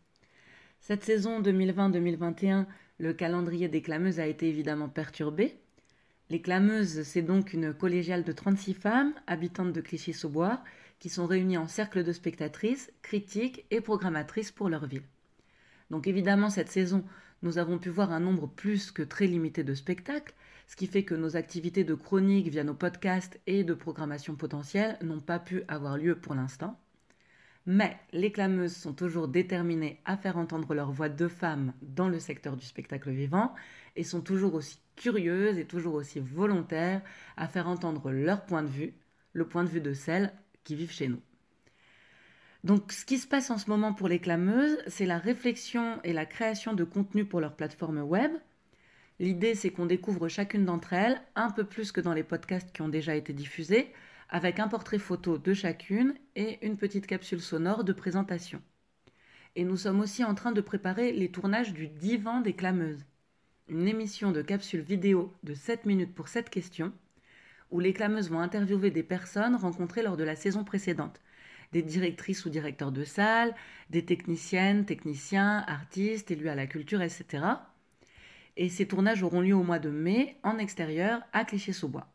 [0.80, 2.66] Cette saison 2020-2021,
[2.98, 5.58] le calendrier des clameuses a été évidemment perturbé.
[6.30, 10.62] Les clameuses, c'est donc une collégiale de 36 femmes, habitantes de Clichy-sous-Bois,
[10.98, 15.04] qui sont réunies en cercle de spectatrices, critiques et programmatrices pour leur ville.
[15.90, 17.04] Donc évidemment, cette saison,
[17.42, 20.34] nous avons pu voir un nombre plus que très limité de spectacles,
[20.66, 24.98] ce qui fait que nos activités de chronique via nos podcasts et de programmation potentielle
[25.02, 26.78] n'ont pas pu avoir lieu pour l'instant.
[27.66, 32.20] Mais les clameuses sont toujours déterminées à faire entendre leur voix de femmes dans le
[32.20, 33.54] secteur du spectacle vivant
[33.96, 37.02] et sont toujours aussi curieuses et toujours aussi volontaires
[37.36, 38.94] à faire entendre leur point de vue,
[39.32, 41.20] le point de vue de celles qui vivent chez nous.
[42.62, 46.12] Donc ce qui se passe en ce moment pour les clameuses, c'est la réflexion et
[46.12, 48.32] la création de contenu pour leur plateforme web.
[49.18, 52.82] L'idée, c'est qu'on découvre chacune d'entre elles, un peu plus que dans les podcasts qui
[52.82, 53.92] ont déjà été diffusés,
[54.28, 58.60] avec un portrait photo de chacune et une petite capsule sonore de présentation.
[59.54, 63.06] Et nous sommes aussi en train de préparer les tournages du Divan des clameuses,
[63.68, 66.92] une émission de capsule vidéo de 7 minutes pour 7 questions,
[67.70, 71.20] où les clameuses vont interviewer des personnes rencontrées lors de la saison précédente,
[71.72, 73.54] des directrices ou directeurs de salle,
[73.90, 77.44] des techniciennes, techniciens, artistes, élus à la culture, etc.
[78.56, 82.08] Et ces tournages auront lieu au mois de mai en extérieur à Clichy-sous-Bois.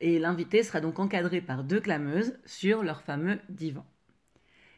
[0.00, 3.86] Et l'invité sera donc encadré par deux clameuses sur leur fameux divan.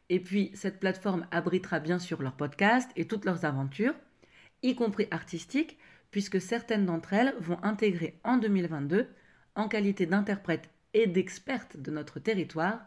[0.09, 3.95] Et puis, cette plateforme abritera bien sûr leurs podcasts et toutes leurs aventures,
[4.63, 5.79] y compris artistiques,
[6.11, 9.09] puisque certaines d'entre elles vont intégrer en 2022,
[9.55, 12.81] en qualité d'interprète et d'experte de notre territoire,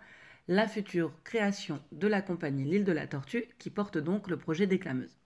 [0.48, 4.66] la future création de la compagnie L'île de la Tortue, qui porte donc le projet
[4.66, 5.21] des clameuses.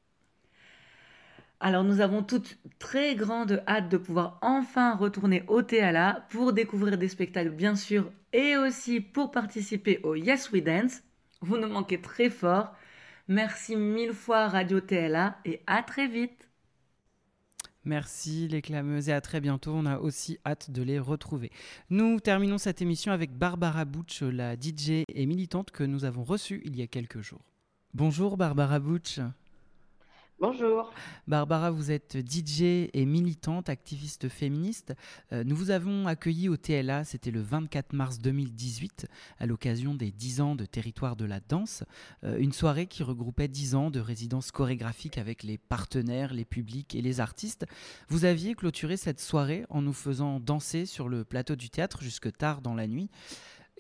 [1.60, 6.98] Alors nous avons toutes très grande hâte de pouvoir enfin retourner au TLA pour découvrir
[6.98, 11.02] des spectacles bien sûr et aussi pour participer au Yes We Dance.
[11.42, 12.74] Vous nous manquez très fort.
[13.28, 16.50] Merci mille fois Radio TLA et à très vite.
[17.86, 19.72] Merci les clameuses et à très bientôt.
[19.74, 21.52] On a aussi hâte de les retrouver.
[21.90, 26.62] Nous terminons cette émission avec Barbara Butch, la DJ et militante que nous avons reçue
[26.66, 27.46] il y a quelques jours.
[27.94, 29.20] Bonjour Barbara Butch.
[30.38, 30.92] Bonjour.
[31.30, 34.94] Barbara, vous êtes DJ et militante, activiste féministe.
[35.32, 39.08] Euh, nous vous avons accueilli au TLA, c'était le 24 mars 2018,
[39.40, 41.86] à l'occasion des 10 ans de Territoire de la danse,
[42.26, 46.96] euh, une soirée qui regroupait 10 ans de résidence chorégraphique avec les partenaires, les publics
[46.96, 47.66] et les artistes.
[48.10, 52.36] Vous aviez clôturé cette soirée en nous faisant danser sur le plateau du théâtre jusque
[52.36, 53.10] tard dans la nuit.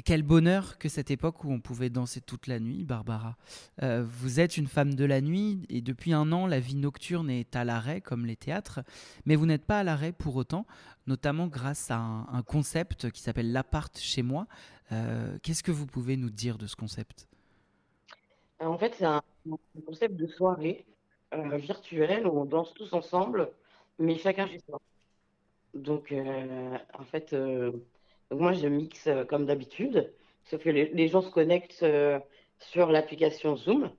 [0.03, 3.37] Quel bonheur que cette époque où on pouvait danser toute la nuit, Barbara.
[3.81, 7.29] Euh, vous êtes une femme de la nuit et depuis un an, la vie nocturne
[7.29, 8.81] est à l'arrêt comme les théâtres,
[9.25, 10.65] mais vous n'êtes pas à l'arrêt pour autant,
[11.07, 14.47] notamment grâce à un, concept qui s'appelle l'appart chez moi.
[14.91, 17.25] Euh, qu'est-ce que vous pouvez nous dire de ce concept?
[18.61, 19.21] Euh, En fait, c'est un,
[19.85, 20.85] concept de soirée
[21.31, 23.49] virtuelle où on danse tous ensemble,
[23.97, 24.81] mais chacun chez soi.
[25.73, 27.33] Donc, en fait
[28.31, 30.13] donc moi, je mixe euh, comme d'habitude,
[30.45, 32.19] sauf que les, gens se connectent euh,
[32.59, 33.91] sur l'application Zoom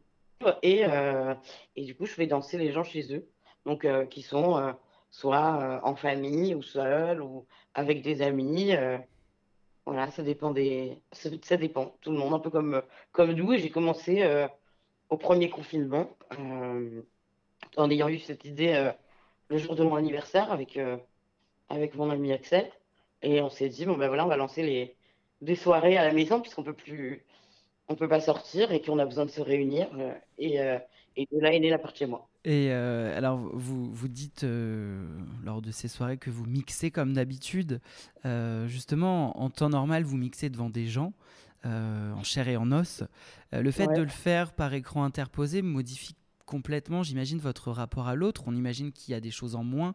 [0.63, 1.35] et, euh,
[1.77, 3.29] et, du coup, je fais danser les gens chez eux,
[3.65, 4.75] donc qui sont
[5.11, 8.75] soit en famille ou seuls ou avec des amis.
[9.87, 13.55] voilà, ça dépend des, ça, dépend tout le monde, un peu comme comme nous.
[13.55, 14.47] Et j'ai commencé
[15.09, 16.11] au premier confinement
[17.77, 18.93] en ayant eu cette idée
[19.49, 20.79] le jour de mon anniversaire avec
[21.71, 22.71] avec mon ami Axel.
[23.27, 24.95] Et on s'est dit, bon ben voilà, on va lancer les,
[25.41, 27.25] des soirées à la maison puisqu'on peut plus,
[27.89, 29.89] on peut pas sortir et qu'on a besoin de se réunir.
[29.99, 30.79] Euh, et, euh,
[31.17, 32.29] et, de là est née la partie chez moi.
[32.45, 34.47] Et euh, alors, vous, vous dites
[35.45, 37.81] lors de ces soirées que vous mixez comme d'habitude.
[38.67, 41.13] justement, en temps normal, vous mixez devant des gens.
[41.65, 43.03] en chair et en os.
[43.51, 46.15] le fait de le faire par écran interposé modifie
[46.47, 48.45] complètement, j'imagine, votre rapport à l'autre.
[48.47, 49.95] On imagine qu'il y a des choses en moins,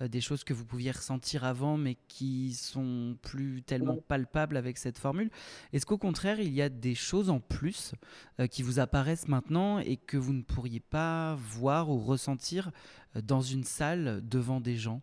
[0.00, 4.78] euh, des choses que vous pouviez ressentir avant, mais qui sont plus tellement palpables avec
[4.78, 5.30] cette formule.
[5.72, 7.92] Est-ce qu'au contraire, il y a des choses en plus
[8.40, 12.70] euh, qui vous apparaissent maintenant et que vous ne pourriez pas voir ou ressentir
[13.14, 15.02] euh, dans une salle devant des gens?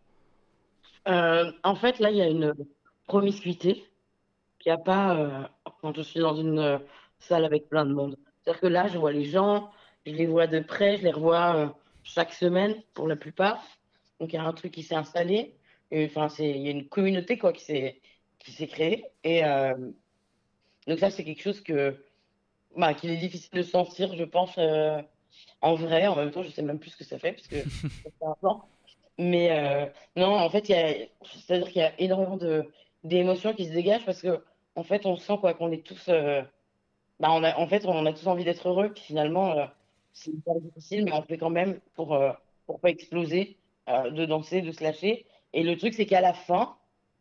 [1.05, 2.53] En fait, là, il y a une
[3.07, 3.85] promiscuité
[4.59, 6.81] qu'il n'y a pas quand je suis dans une
[7.19, 8.17] salle avec plein de monde.
[8.43, 9.71] C'est-à-dire que là, je vois les gens,
[10.07, 13.63] je les vois de près, je les revois chaque semaine pour la plupart.
[14.19, 15.55] Donc, il y a un truc qui s'est installé.
[15.93, 18.01] Enfin, il y a une communauté quoi, qui s'est
[18.39, 19.05] qui s'est créée.
[19.23, 19.75] Et euh,
[20.87, 21.97] donc, ça, c'est quelque chose que,
[22.75, 25.01] bah, qu'il est difficile de sentir, je pense, euh,
[25.61, 26.07] en vrai.
[26.07, 27.57] En même temps, je sais même plus ce que ça fait, parce que.
[29.19, 32.71] Mais euh, non, en fait, c'est-à-dire qu'il y a énormément de,
[33.03, 34.43] d'émotions qui se dégagent parce que,
[34.75, 36.07] en fait, on sent quoi, qu'on est tous.
[36.07, 38.93] bah, on a, en fait, on a tous envie d'être heureux.
[38.93, 39.67] Puis finalement,
[40.17, 42.17] c'est hyper difficile, mais on fait quand même pour,
[42.65, 43.57] pour pas exploser.
[43.89, 45.25] Euh, de danser, de se lâcher.
[45.53, 46.75] Et le truc, c'est qu'à la fin,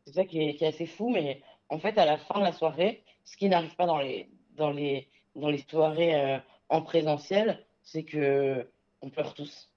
[0.05, 3.05] c'est ça qui est, assez fou, mais en fait, à la fin de la soirée,
[3.25, 6.39] ce qui n'arrive pas dans les, dans les, dans les soirées euh,
[6.69, 8.69] en présentiel, c'est que
[9.01, 9.71] on pleure tous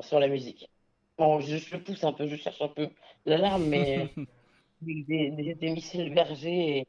[0.00, 0.70] sur la musique.
[1.18, 2.88] Bon, je, pousse un peu, je cherche un peu
[3.26, 4.08] la larme, mais
[4.80, 6.86] des, des, des, missiles bergers et,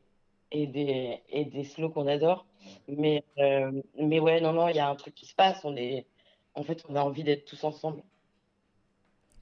[0.52, 2.46] des, et des slows qu'on adore.
[2.88, 5.66] Mais, euh, mais ouais, non, non, il y a un truc qui se passe.
[5.66, 6.06] On est,
[6.54, 8.04] en fait, on a envie d'être tous ensemble.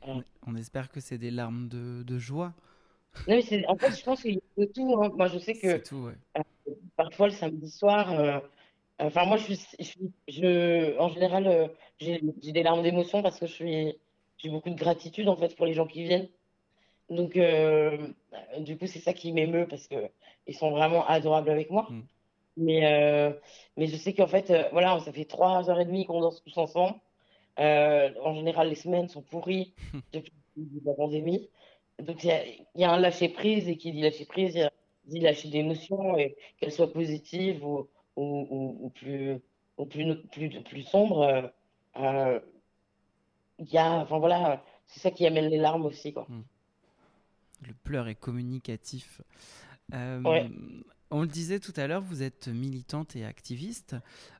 [0.01, 2.53] On, on espère que c'est des larmes de, de joie.
[3.28, 5.01] Non, mais en fait, je pense qu'il y a de tout.
[5.01, 5.10] hein.
[5.16, 6.18] Moi, je sais que tout, ouais.
[6.38, 8.39] euh, parfois le samedi soir, euh,
[8.99, 13.53] enfin, moi, je suis, je, en général, j'ai j'ai des larmes d'émotion parce que je
[13.53, 13.97] suis,
[14.38, 16.30] j'ai beaucoup de gratitude en fait pour les gens qui viennent.
[17.10, 17.97] Donc, euh,
[18.60, 19.95] du coup, c'est ça qui m'émeut parce que
[20.47, 21.88] ils sont vraiment adorables avec moi.
[21.89, 22.01] Mm.
[22.57, 23.32] Mais, euh,
[23.78, 26.43] mais je sais qu'en fait, euh, voilà, ça fait trois heures et demie qu'on danse
[26.43, 26.95] tous ensemble.
[27.57, 29.74] En général, les semaines sont pourries
[30.14, 30.32] depuis
[30.86, 31.49] la pandémie.
[31.99, 34.70] Donc, il y a, il y a un lâcher-prise, et qui dit lâcher-prise, il
[35.12, 39.39] dit lâcher d'émotions, et qu'elles soient positives ou, ou, ou- ou plus,
[39.78, 41.51] ou plus, plus, plus sombres.
[41.95, 46.28] il y a, enfin voilà, c'est ça qui amène les larmes aussi, quoi.
[47.68, 49.22] Le pleur est communicatif.
[49.93, 50.49] Euh, Ouais.
[51.12, 53.95] On le disait tout à l'heure, vous êtes militante et activiste.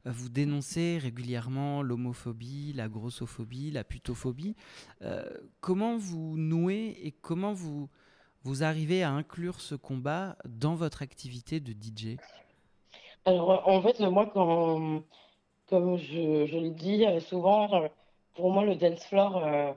[0.06, 4.56] Euh, Vous dénoncez régulièrement l'homophobie, la grossophobie, la putophobie.
[5.02, 5.28] Euh,
[5.62, 7.90] comment vous nouez et comment vous,
[8.44, 12.18] vous arrivez à inclure ce combat dans votre activité de DJ
[13.26, 15.02] Alors, en fait, moi, quand,
[15.70, 17.90] comme je, je le dis souvent,
[18.36, 19.76] pour moi, le dance floor,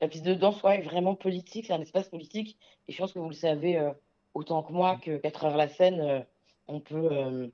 [0.00, 2.58] la piste de danse, ouais, est vraiment politique, c'est un espace politique.
[2.88, 3.92] Et je pense que vous le savez euh,
[4.34, 6.20] autant que moi que qu'à travers la scène, euh,
[6.68, 7.50] on peut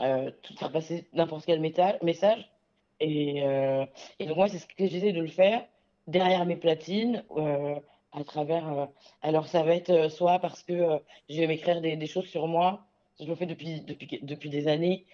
[0.00, 2.50] euh, tout faire passer n'importe quel métal, message.
[3.00, 3.38] Et,
[4.18, 5.66] et donc, moi, c'est ce que j'essaie de le faire
[6.06, 7.24] derrière mes platines,
[8.12, 8.88] à travers.
[9.22, 12.86] alors, ça va être soit parce que je vais m'écrire des, choses sur moi.
[13.20, 15.06] Je le fais depuis, depuis, depuis des années.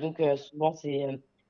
[0.00, 1.06] Donc, souvent, c'est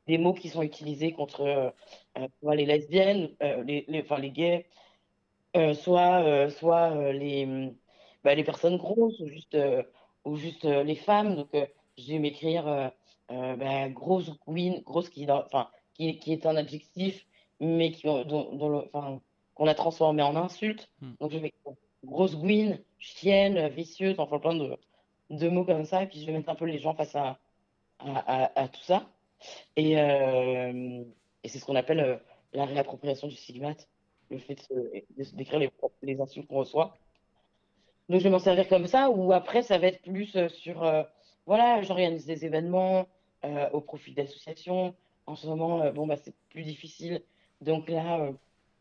[0.07, 1.71] des mots qui sont utilisés contre euh,
[2.19, 4.67] euh, soit les lesbiennes, euh, les, les, enfin, les gays,
[5.75, 7.73] soit, soit les,
[8.25, 9.57] bah, les personnes grosses ou juste,
[10.25, 11.37] ou juste les femmes.
[11.37, 11.51] Donc,
[11.99, 12.93] je vais m'écrire
[13.29, 17.27] bah, grosse queen, grosse qui, enfin, qui, qui est un adjectif,
[17.61, 18.25] mais qui, dont,
[18.55, 19.21] dont le- enfin,
[19.55, 20.91] qu'on a transformé en insulte.
[21.21, 21.53] Donc, je vais
[22.05, 24.77] grosse gouine, chienne, vicieuse, enfin plein de,
[25.31, 26.03] de mots comme ça.
[26.03, 27.39] Et puis, je vais mettre un peu les gens face à,
[28.01, 29.12] à, à- à tout ça.
[29.77, 31.05] Et, euh,
[31.45, 32.17] et c'est ce qu'on appelle euh,
[32.53, 33.89] la réappropriation du stigmate,
[34.31, 34.55] le fait
[35.17, 35.71] de se- d'écrire les,
[36.03, 36.97] les insultes qu'on reçoit.
[38.09, 40.83] Donc, je vais m'en servir comme ça, ou après, ça va être plus euh, sur,
[41.47, 43.07] voilà, j'organise des événements
[43.73, 44.95] au profit d'associations.
[45.27, 47.23] En ce moment, bon, bah, c'est plus difficile.
[47.61, 48.31] Donc là,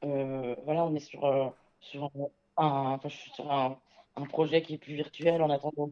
[0.01, 2.12] voilà, on est sur, sur
[2.57, 3.80] un, enfin, je suis sur un,
[4.16, 5.89] un projet qui est plus virtuel en attendant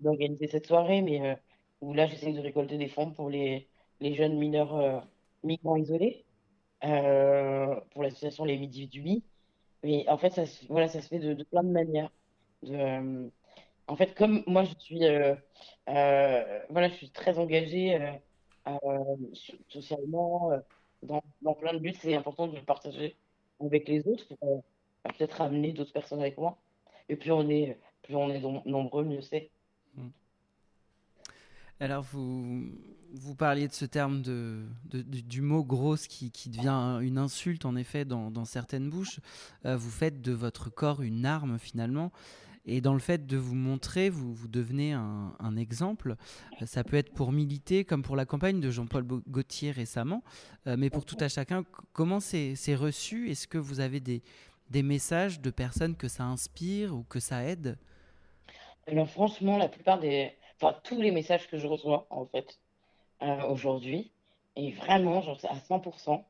[0.00, 1.36] d'organiser cette soirée, mais
[1.80, 3.68] où là, j'essaie de récolter des fonds pour les,
[4.00, 5.00] les jeunes mineurs euh,
[5.44, 6.24] migrants isolés,
[6.84, 9.22] euh, pour l'association Les Midi du Mi.
[9.82, 12.10] Mais en fait, ça, se- voilà, ça se fait de, plein de manières.
[12.64, 13.28] Euh,
[13.88, 15.34] en fait, comme moi, je suis, euh,
[15.86, 17.98] voilà, je suis très engagée
[19.34, 20.52] so- socialement,
[21.02, 21.22] dans,
[21.54, 23.16] plein de buts, c'est important de le partager
[23.60, 24.60] avec les autres pour euh,
[25.04, 26.58] bah, peut-être amener d'autres personnes avec moi.
[27.08, 29.50] Et plus on est, plus on est nom- nombreux, mieux c'est.
[31.80, 32.72] Alors, vous,
[33.12, 37.76] vous parliez de ce terme de, du mot grosse qui, qui devient une insulte, en
[37.76, 39.20] effet, dans, certaines bouches.
[39.64, 42.12] Euh, vous faites de votre corps une arme, finalement.
[42.66, 46.16] Et dans le fait de vous montrer, vous, vous devenez un, exemple.
[46.60, 50.22] Euh, Ça peut être pour militer, comme pour la campagne de Jean-Paul Gaultier récemment.
[50.66, 53.30] Euh, mais pour tout à chacun, comment c'est c'est reçu?
[53.30, 54.22] Est-ce que vous avez des,
[54.68, 57.78] des messages de personnes que ça inspire ou que ça aide?
[58.86, 62.59] Alors franchement, la plupart des, enfin tous les messages que je reçois en fait
[63.22, 64.12] euh, aujourd'hui,
[64.56, 66.24] et vraiment genre à 100%,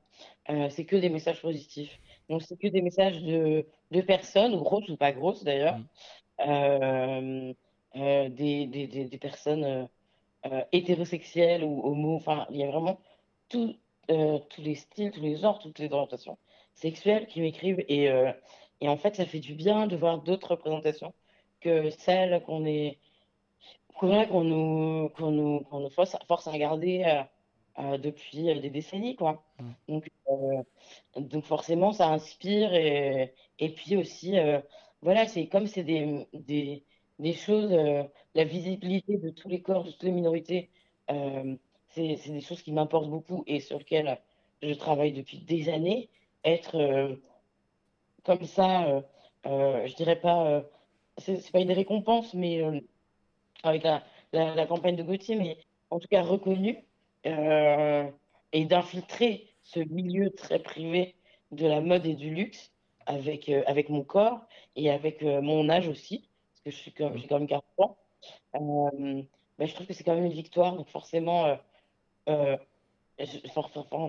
[0.50, 1.98] euh, c'est que des messages positifs.
[2.28, 5.78] Donc c'est que des messages de, de personnes, grosses ou pas grosses d'ailleurs,
[6.40, 7.52] euh,
[7.96, 9.88] euh, des, des, des, des personnes
[10.72, 12.98] hétérosexuelles ou homo, enfin il y a vraiment
[13.48, 13.76] tout,
[14.08, 16.38] tous les styles, tous les genres, toutes les orientations
[16.74, 17.84] sexuelles qui m'écrivent.
[17.88, 18.08] Et,
[18.80, 21.12] et en fait ça fait du bien de voir d'autres représentations
[21.60, 22.98] que celles qu'on est
[24.00, 27.22] qu'on qu'on nous qu'on nous qu'on nous force, force à regarder euh,
[27.78, 29.44] euh, depuis euh, des décennies quoi.
[29.88, 30.62] Donc euh,
[31.16, 34.34] donc forcément ça inspire et et puis aussi
[35.02, 36.84] voilà c'est comme c'est des des
[37.18, 37.70] des choses
[38.34, 40.70] la visibilité de tous les corps de toutes les minorités
[41.88, 44.18] c'est des choses qui m'importent beaucoup et sur lesquelles
[44.62, 46.08] je travaille depuis des années
[46.44, 47.18] être
[48.24, 49.02] comme ça
[49.44, 50.62] je dirais pas
[51.18, 52.62] c'est pas une récompense mais
[53.62, 54.02] avec la,
[54.32, 55.58] la, campagne de Gauthier, mais
[55.90, 56.84] en tout cas reconnue,
[57.26, 58.08] euh,
[58.52, 61.14] et d'infiltrer ce milieu très privé
[61.52, 62.72] de la mode et du luxe
[63.06, 64.40] avec, euh, avec mon corps
[64.76, 67.96] et avec euh, mon âge aussi, parce que je suis quand- même 40 ans.
[68.54, 71.58] Ben, je trouve que c'est quand même une victoire, donc forcément,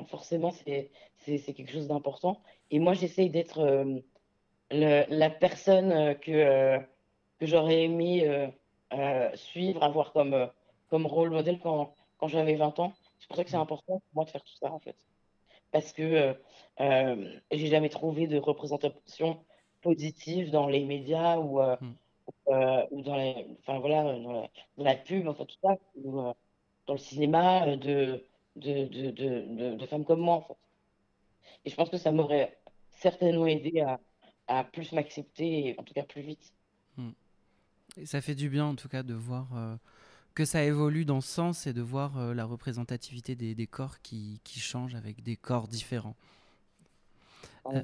[0.07, 2.41] forcément, c'est quelque chose d'important.
[2.69, 3.85] Et moi, j'essaye d'être
[4.71, 6.79] la personne que,
[7.39, 8.51] que j'aurais aimé
[9.35, 10.49] suivre, avoir comme,
[10.89, 12.93] comme rôle modèle quand, quand j'avais 20 ans.
[13.19, 14.95] C'est pour ça que c'est important pour moi de faire tout ça, en fait.
[15.71, 16.35] Parce que
[16.79, 19.43] j'ai jamais trouvé de représentation
[19.81, 25.57] positive dans les médias ou, ou, dans, les, enfin, voilà, dans, la, pub, enfin, tout
[25.61, 26.33] ça, ou
[26.87, 28.25] dans le cinéma de,
[28.55, 30.57] de, de, de, de, femmes comme moi, en fait.
[31.65, 32.57] Et je pense que ça m'aurait
[32.89, 33.99] certainement aidé à,
[34.47, 36.53] à plus m'accepter, en tout cas plus vite.
[36.97, 37.11] Hmm.
[37.97, 39.75] Et ça fait du bien, en tout cas, de voir euh,
[40.33, 44.01] que ça évolue dans ce sens et de voir euh, la représentativité des, des corps
[44.01, 46.15] qui, qui, changent avec des corps différents.
[47.67, 47.81] Euh,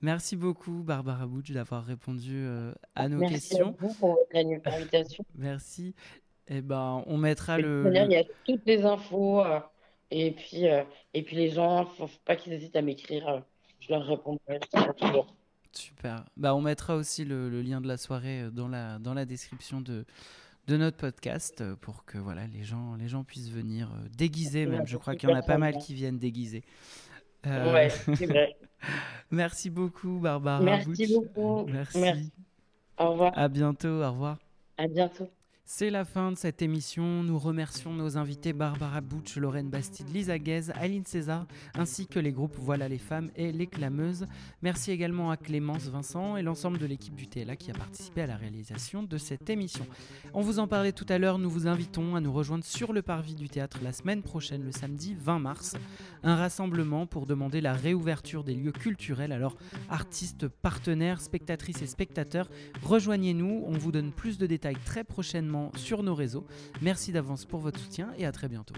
[0.00, 2.46] merci beaucoup, Barbara Bouch, d'avoir répondu
[2.94, 3.76] à nos merci questions.
[3.80, 5.24] Merci pour votre invitation.
[5.34, 5.94] merci.
[6.48, 7.92] Eh ben, on mettra le.
[7.94, 9.42] Il y a toutes les infos.
[10.10, 10.64] Et, puis,
[11.14, 13.44] et puis, les gens, faut, faut pas qu'ils hésitent à m'écrire.
[13.80, 14.58] Je leur répondrai
[14.98, 15.32] toujours.
[15.72, 16.24] Super.
[16.36, 20.04] Bah, on mettra aussi le, lien de la soirée dans la, dans la description de,
[20.66, 24.86] de notre podcast pour que voilà, les, gens, les gens puissent venir déguiser même.
[24.86, 26.64] Je crois qu'il y en a pas mal qui viennent déguiser.
[27.44, 28.56] Ouais, c'est vrai.
[29.30, 30.60] Merci beaucoup, Barbara.
[30.60, 31.66] Merci beaucoup.
[31.66, 31.98] Merci.
[31.98, 32.32] Merci.
[32.98, 33.32] Au revoir.
[33.36, 34.02] À bientôt.
[34.02, 34.38] Au revoir.
[34.76, 35.30] À bientôt.
[35.72, 37.22] C'est la fin de cette émission.
[37.22, 42.32] Nous remercions nos invités Barbara Butch, Lorraine Bastide, Lisa Guez, Aline César, ainsi que les
[42.32, 44.26] groupes Voilà les femmes et Les Clameuses.
[44.62, 48.26] Merci également à Clémence Vincent et l'ensemble de l'équipe du TLA qui a participé à
[48.26, 49.86] la réalisation de cette émission.
[50.34, 53.00] On vous en parlait tout à l'heure, nous vous invitons à nous rejoindre sur le
[53.00, 55.76] parvis du théâtre la semaine prochaine, le samedi 20 mars.
[56.24, 59.32] Un rassemblement pour demander la réouverture des lieux culturels.
[59.32, 59.56] Alors,
[59.88, 62.50] artistes, partenaires, spectatrices et spectateurs,
[62.82, 63.62] rejoignez-nous.
[63.66, 66.46] On vous donne plus de détails très prochainement sur nos réseaux.
[66.82, 68.74] Merci d'avance pour votre soutien et à très bientôt.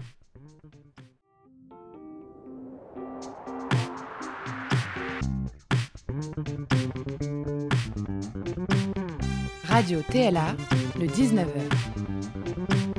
[9.63, 10.55] Radio TLA,
[10.99, 12.92] le 19h.